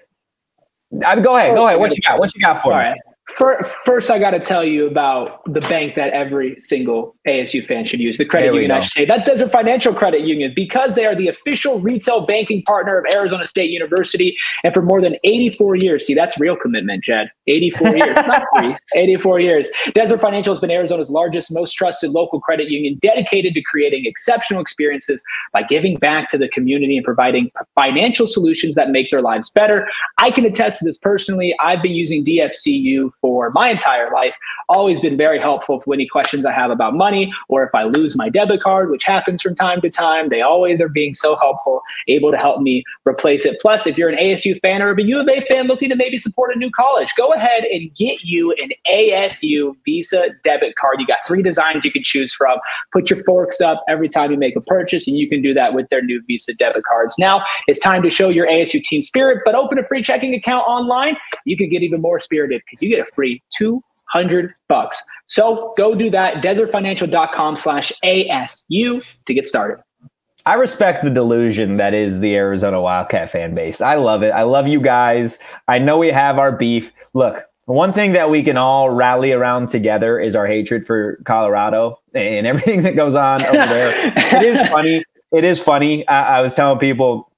[1.06, 1.54] I mean, go ahead.
[1.54, 1.78] Go ahead.
[1.78, 2.18] What you got?
[2.18, 2.76] What you got for me?
[2.76, 2.98] Right.
[3.38, 8.00] First, I got to tell you about the bank that every single ASU fan should
[8.00, 8.78] use, the credit union, go.
[8.78, 9.04] I should say.
[9.04, 13.46] That's Desert Financial Credit Union because they are the official retail banking partner of Arizona
[13.46, 14.36] State University.
[14.64, 17.28] And for more than 84 years, see, that's real commitment, Jedd.
[17.46, 19.70] 84 years, not three, 84 years.
[19.94, 24.60] Desert Financial has been Arizona's largest, most trusted local credit union dedicated to creating exceptional
[24.60, 25.22] experiences
[25.52, 29.86] by giving back to the community and providing financial solutions that make their lives better.
[30.18, 31.54] I can attest to this personally.
[31.60, 34.34] I've been using DFCU for my entire life.
[34.68, 38.16] Always been very helpful for any questions I have about money or if I lose
[38.16, 40.28] my debit card, which happens from time to time.
[40.28, 43.58] They always are being so helpful, able to help me replace it.
[43.60, 46.18] Plus, if you're an ASU fan or a U of A fan looking to maybe
[46.18, 50.96] support a new college, go ahead and get you an ASU Visa debit card.
[50.98, 52.58] You got three designs you can choose from.
[52.92, 55.74] Put your forks up every time you make a purchase, and you can do that
[55.74, 57.16] with their new Visa debit cards.
[57.18, 60.66] Now it's time to show your ASU team spirit, but open a free checking account
[60.66, 61.16] online.
[61.44, 65.02] You can get even more spirited because you get a free two hundred bucks.
[65.26, 66.36] So go do that.
[66.36, 69.82] Desertfinancial.com slash ASU to get started.
[70.46, 73.80] I respect the delusion that is the Arizona Wildcat fan base.
[73.80, 74.30] I love it.
[74.30, 75.40] I love you guys.
[75.66, 76.92] I know we have our beef.
[77.12, 82.00] Look, one thing that we can all rally around together is our hatred for Colorado
[82.14, 83.92] and everything that goes on over there.
[84.16, 85.04] it is funny.
[85.32, 86.06] It is funny.
[86.08, 87.30] I, I was telling people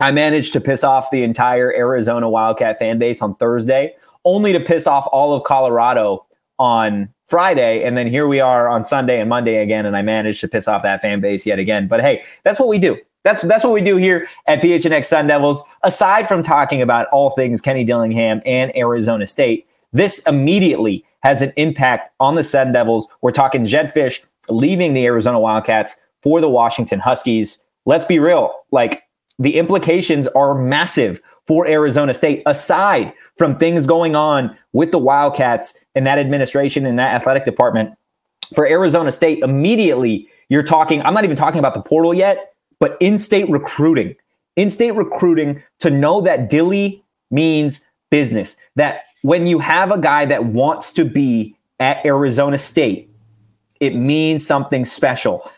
[0.00, 3.94] I managed to piss off the entire Arizona Wildcat fan base on Thursday
[4.26, 6.26] only to piss off all of Colorado
[6.58, 7.82] on Friday.
[7.82, 9.86] And then here we are on Sunday and Monday again.
[9.86, 11.88] And I managed to piss off that fan base yet again.
[11.88, 12.98] But hey, that's what we do.
[13.24, 15.64] That's that's what we do here at PHNX Sun Devils.
[15.82, 21.52] Aside from talking about all things Kenny Dillingham and Arizona State, this immediately has an
[21.56, 23.08] impact on the Sun Devils.
[23.22, 27.60] We're talking Jedd Fisch leaving the Arizona Wildcats for the Washington Huskies.
[27.84, 29.02] Let's be real, like
[29.38, 35.78] the implications are massive for Arizona State, aside from things going on with the Wildcats
[35.94, 37.96] and that administration and that athletic department.
[38.54, 42.96] For Arizona State, immediately you're talking, I'm not even talking about the portal yet, but
[43.00, 44.14] in state recruiting.
[44.56, 50.24] In state recruiting to know that Dilly means business, that when you have a guy
[50.26, 53.10] that wants to be at Arizona State,
[53.80, 55.50] it means something special.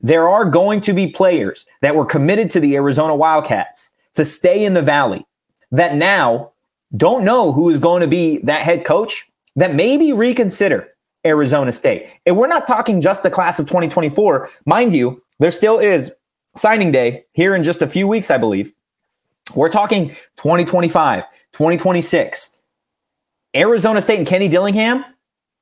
[0.00, 4.64] There are going to be players that were committed to the Arizona Wildcats to stay
[4.64, 5.26] in the Valley
[5.70, 6.52] that now
[6.96, 10.88] don't know who is going to be that head coach, that maybe reconsider
[11.24, 12.08] Arizona State.
[12.24, 14.48] And we're not talking just the class of 2024.
[14.64, 16.12] Mind you, there still is
[16.54, 18.72] signing day here in just a few weeks, I believe.
[19.54, 22.60] We're talking 2025, 2026.
[23.54, 25.04] Arizona State and Kenny Dillingham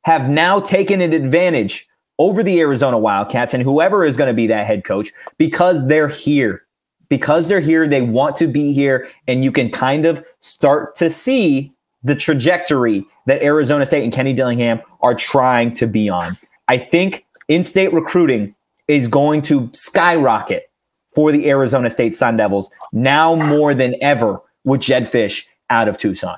[0.03, 1.89] have now taken an advantage
[2.19, 6.09] over the Arizona Wildcats and whoever is going to be that head coach because they're
[6.09, 6.63] here
[7.09, 11.11] because they're here, they want to be here, and you can kind of start to
[11.11, 16.37] see the trajectory that Arizona State and Kenny Dillingham are trying to be on.
[16.69, 18.55] I think in-state recruiting
[18.89, 20.71] is going to skyrocket
[21.15, 25.97] for the Arizona State Sun Devils now more than ever with Jedd Fisch out of
[25.97, 26.37] Tucson.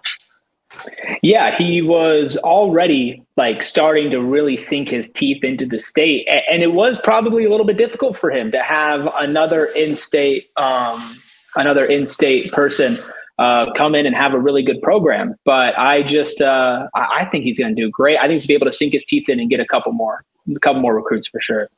[1.22, 6.62] Yeah, he was already like starting to really sink his teeth into the state, and
[6.62, 11.18] it was probably a little bit difficult for him to have another in-state, um,
[11.54, 12.98] another in-state person
[13.38, 15.34] uh, come in and have a really good program.
[15.44, 18.18] But I just, uh, I think he's going to do great.
[18.18, 20.22] I think he's be able to sink his teeth in and get a couple more,
[20.54, 21.68] a couple more recruits for sure.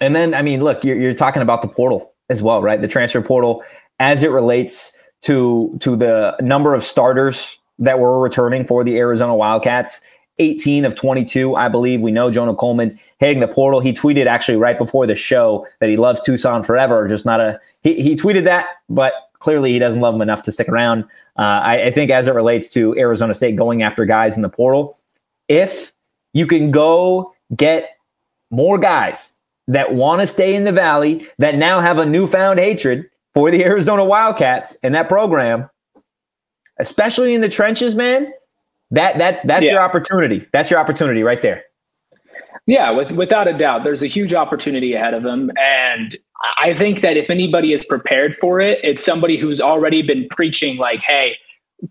[0.00, 2.80] And then, I mean, look, you're, you're talking about the portal as well, right?
[2.80, 3.62] The transfer portal
[3.98, 9.34] as it relates to to the number of starters that were returning for the Arizona
[9.34, 10.00] Wildcats.
[10.40, 12.00] 18 of 22, I believe.
[12.00, 13.80] We know Jonah Coleman hitting the portal.
[13.80, 17.08] He tweeted actually right before the show that he loves Tucson forever.
[17.08, 20.52] Just not a he, he tweeted that, but clearly he doesn't love them enough to
[20.52, 21.04] stick around.
[21.36, 24.48] Uh, I, I think as it relates to Arizona State going after guys in the
[24.48, 24.98] portal,
[25.48, 25.92] if
[26.34, 27.96] you can go get
[28.50, 29.34] more guys
[29.66, 33.64] that want to stay in the valley that now have a newfound hatred for the
[33.64, 35.68] Arizona Wildcats and that program,
[36.78, 38.32] especially in the trenches, man.
[38.90, 39.72] That that that's yeah.
[39.72, 40.46] your opportunity.
[40.52, 41.62] That's your opportunity right there.
[42.66, 46.18] Yeah, with, without a doubt, there's a huge opportunity ahead of them, and
[46.60, 50.76] I think that if anybody is prepared for it, it's somebody who's already been preaching
[50.76, 51.36] like, "Hey,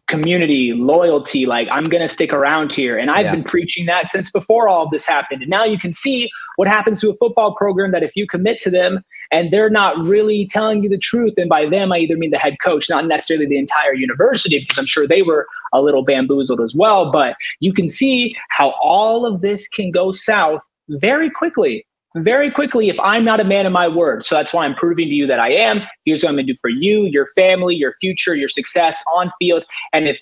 [0.10, 3.32] community loyalty like i'm going to stick around here and i've yeah.
[3.32, 6.68] been preaching that since before all of this happened and now you can see what
[6.68, 9.02] happens to a football program that if you commit to them
[9.32, 12.38] and they're not really telling you the truth and by them i either mean the
[12.38, 16.62] head coach not necessarily the entire university because i'm sure they were a little bamboozled
[16.62, 21.86] as well but you can see how all of this can go south very quickly
[22.16, 24.26] very quickly if I'm not a man of my word.
[24.26, 25.82] So that's why I'm proving to you that I am.
[26.06, 29.32] Here's what I'm going to do for you, your family, your future, your success on
[29.40, 29.66] field.
[29.94, 30.20] And if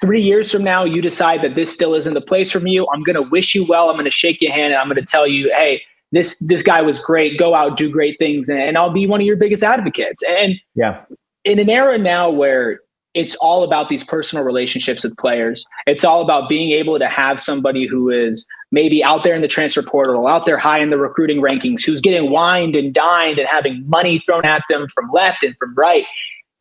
[0.00, 3.02] three years from now you decide that this still isn't the place for you, I'm
[3.02, 3.88] going to wish you well.
[3.88, 5.82] I'm going to shake your hand and I'm going to tell you, hey,
[6.12, 7.38] this this guy was great.
[7.38, 10.22] Go out, do great things, and, and I'll be one of your biggest advocates.
[10.28, 11.02] And yeah,
[11.44, 12.80] in an era now where
[13.16, 15.64] it's all about these personal relationships with players.
[15.86, 19.48] It's all about being able to have somebody who is maybe out there in the
[19.48, 23.48] transfer portal, out there high in the recruiting rankings, who's getting wined and dined and
[23.48, 26.04] having money thrown at them from left and from right.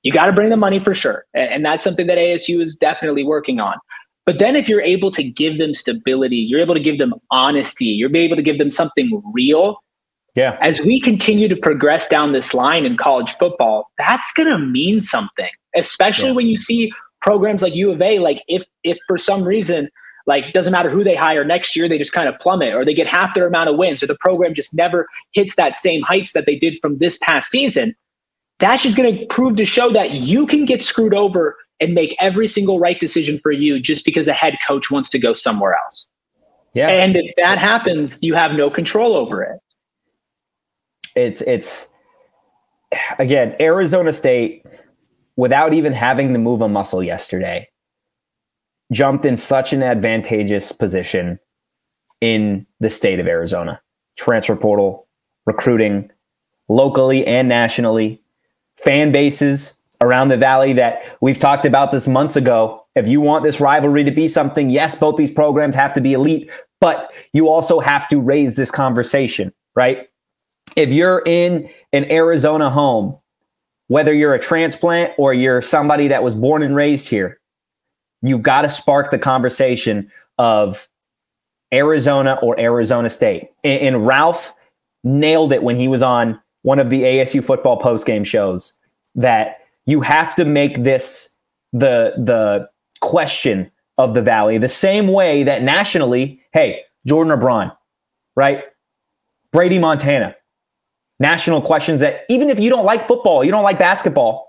[0.03, 1.25] You got to bring the money for sure.
[1.33, 3.75] And that's something that ASU is definitely working on.
[4.25, 7.85] But then if you're able to give them stability, you're able to give them honesty,
[7.85, 9.77] you're able to give them something real.
[10.35, 10.57] Yeah.
[10.61, 15.01] As we continue to progress down this line in college football, that's going to mean
[15.01, 16.35] something especially yeah.
[16.35, 19.89] when you see programs like U of A, like if if for some reason,
[20.25, 22.93] like doesn't matter who they hire next year, they just kind of plummet or they
[22.93, 26.33] get half their amount of wins or the program just never hits that same heights
[26.33, 27.95] that they did from this past season.
[28.59, 32.15] That's just going to prove to show that you can get screwed over and make
[32.19, 35.77] every single right decision for you just because a head coach wants to go somewhere
[35.85, 36.05] else.
[36.73, 36.89] Yeah.
[36.89, 39.59] And if that happens, you have no control over it.
[41.15, 41.89] It's it's
[43.19, 44.65] again, Arizona State
[45.37, 47.67] without even having to move a muscle yesterday,
[48.91, 51.39] jumped in such an advantageous position
[52.21, 53.81] in the state of Arizona.
[54.17, 55.07] Transfer portal,
[55.45, 56.09] recruiting,
[56.69, 58.21] locally and nationally,
[58.77, 62.85] fan bases around the valley that we've talked about this months ago.
[62.95, 66.13] If you want this rivalry to be something, yes, both these programs have to be
[66.13, 66.49] elite,
[66.81, 70.09] but you also have to raise this conversation, right?
[70.75, 73.17] If you're in an Arizona home
[73.87, 77.39] whether you're a transplant or you're somebody that was born and raised here,
[78.21, 80.87] you've got to spark the conversation of
[81.73, 83.49] Arizona or Arizona State.
[83.63, 84.53] And, and, Ralph
[85.03, 88.73] nailed it when he was on one of the ASU football postgame shows
[89.13, 91.35] that you have to make this
[91.73, 92.69] the the
[93.01, 97.71] question of the valley the same way that nationally, hey, Jordan or Braun,
[98.35, 98.63] right?
[99.51, 100.35] Brady Montana,
[101.19, 104.47] national questions that even if you don't like football, you don't like basketball,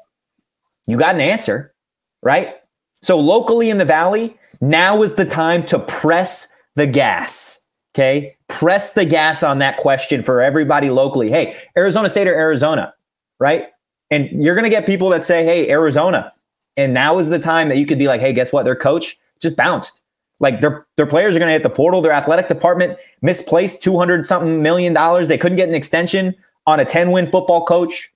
[0.87, 1.75] you got an answer,
[2.23, 2.57] right?
[3.03, 7.63] So locally in the valley, now is the time to press the gas.
[7.95, 8.37] Okay.
[8.49, 11.31] Press the gas on that question for everybody locally.
[11.31, 12.95] Hey, Arizona State or Arizona,
[13.41, 13.69] right?
[14.11, 16.33] And you're going to get people that say, hey, Arizona.
[16.77, 18.65] And now is the time that you could be like, hey, guess what?
[18.65, 20.03] Their coach just bounced.
[20.39, 22.03] Like their their players are going to hit the portal.
[22.03, 25.29] Their athletic department misplaced two hundred something million dollars.
[25.29, 26.35] They couldn't get an extension
[26.67, 28.13] on a 10 win football coach.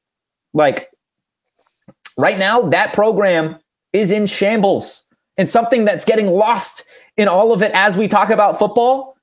[0.53, 0.91] Like
[2.18, 3.59] right now, that program
[3.93, 5.05] is in shambles.
[5.38, 6.84] And something that's getting lost
[7.16, 9.16] in all of it as we talk about football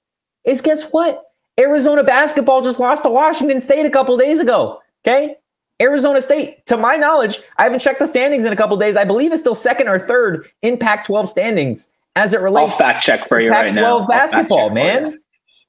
[0.45, 1.23] is guess what?
[1.59, 4.81] Arizona basketball just lost to Washington State a couple days ago.
[5.05, 5.35] Okay.
[5.81, 8.95] Arizona State, to my knowledge, I haven't checked the standings in a couple days.
[8.95, 12.87] I believe it's still second or third in Pac 12 standings as it relates I'll
[12.87, 15.19] fact check for you Pac 12 basketball, man.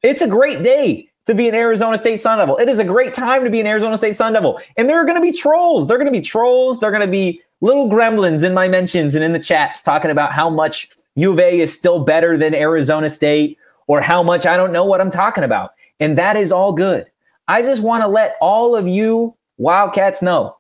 [0.03, 2.57] It's a great day to be an Arizona State Sun Devil.
[2.57, 4.59] It is a great time to be an Arizona State Sun Devil.
[4.79, 5.87] And there are going to be trolls.
[5.87, 6.81] They're going to be trolls.
[6.81, 10.33] They're going to be little gremlins in my mentions and in the chats talking about
[10.33, 14.85] how much UVA is still better than Arizona State or how much I don't know
[14.85, 15.73] what I'm talking about.
[16.01, 17.11] And that is all good.
[17.47, 20.57] I just want to let all of you Wildcats know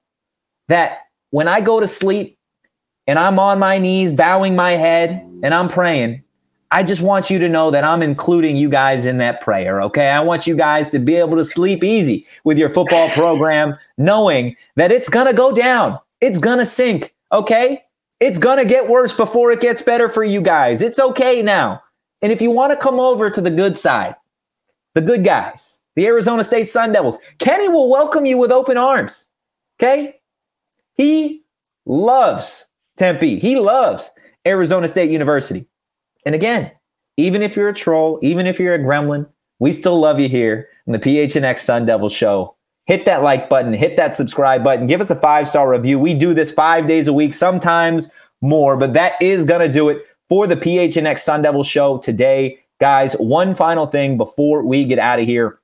[0.68, 0.98] that
[1.30, 2.38] when I go to sleep
[3.06, 6.22] and I'm on my knees, bowing my head, and I'm praying,
[6.70, 10.08] I just want you to know that I'm including you guys in that prayer, okay?
[10.10, 14.54] I want you guys to be able to sleep easy with your football program, knowing
[14.76, 17.84] that it's gonna go down, it's gonna sink, okay?
[18.20, 20.82] It's gonna get worse before it gets better for you guys.
[20.82, 21.82] It's okay now.
[22.20, 24.16] And if you wanna come over to the good side,
[24.94, 29.26] the good guys, the Arizona State Sun Devils, Kenny will welcome you with open arms,
[29.80, 30.20] okay?
[30.94, 31.42] He
[31.86, 34.08] loves Tempe, he loves
[34.46, 35.66] Arizona State University.
[36.24, 36.70] And again,
[37.16, 39.28] even if you're a troll, even if you're a gremlin,
[39.58, 42.54] we still love you here in the PHNX Sun Devil Show.
[42.86, 45.98] Hit that like button, hit that subscribe button, give us a five star review.
[45.98, 49.88] We do this five days a week, sometimes more, but that is going to do
[49.88, 52.60] it for the PHNX Sun Devil Show today.
[52.80, 55.58] Guys, one final thing before we get out of here.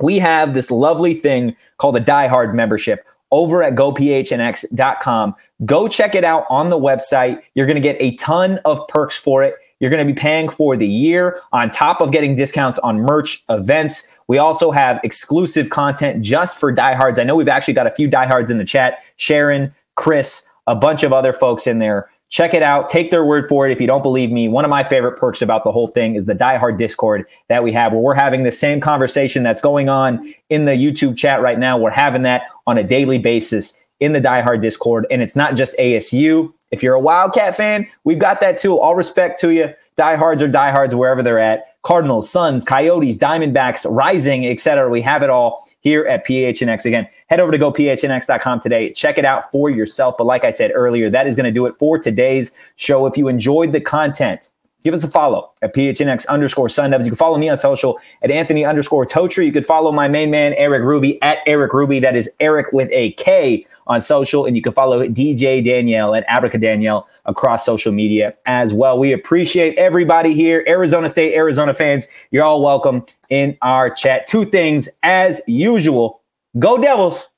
[0.00, 5.34] We have this lovely thing called a Die Hard membership over at gophnx.com.
[5.64, 7.40] Go check it out on the website.
[7.54, 9.54] You're going to get a ton of perks for it.
[9.78, 13.42] You're going to be paying for the year on top of getting discounts on merch
[13.48, 14.06] events.
[14.28, 17.18] We also have exclusive content just for diehards.
[17.18, 21.02] I know we've actually got a few diehards in the chat Sharon, Chris, a bunch
[21.02, 22.10] of other folks in there.
[22.30, 22.88] Check it out.
[22.88, 23.72] Take their word for it.
[23.72, 26.26] If you don't believe me, one of my favorite perks about the whole thing is
[26.26, 29.88] the Die Hard Discord that we have, where we're having the same conversation that's going
[29.88, 31.76] on in the YouTube chat right now.
[31.76, 35.06] We're having that on a daily basis in the Die Hard Discord.
[35.10, 36.52] And it's not just ASU.
[36.70, 38.78] If you're a Wildcat fan, we've got that too.
[38.78, 39.74] All respect to you.
[39.96, 41.64] Diehards or diehards wherever they're at.
[41.82, 44.88] Cardinals, Suns, Coyotes, Diamondbacks, Rising, etc.
[44.88, 46.84] We have it all here at PHNX.
[46.84, 48.92] Again, head over to gophnx.com today.
[48.92, 50.16] Check it out for yourself.
[50.18, 53.06] But like I said earlier, that is going to do it for today's show.
[53.06, 54.50] If you enjoyed the content,
[54.82, 57.06] give us a follow at PHNX underscore Sun Devils.
[57.06, 59.46] You can follow me on social at Anthony underscore Totri.
[59.46, 62.00] You could follow my main man, Erik Ruby, at Erik Ruby.
[62.00, 64.44] That is Erik with a K on social.
[64.44, 68.98] And you can follow DJ Danielle and Abrica Danielle across social media as well.
[68.98, 70.64] We appreciate everybody here.
[70.66, 74.26] Arizona State, Arizona fans, you're all welcome in our chat.
[74.26, 76.19] Two things as usual
[76.58, 77.28] go Devils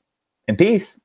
[0.48, 1.00] and peace.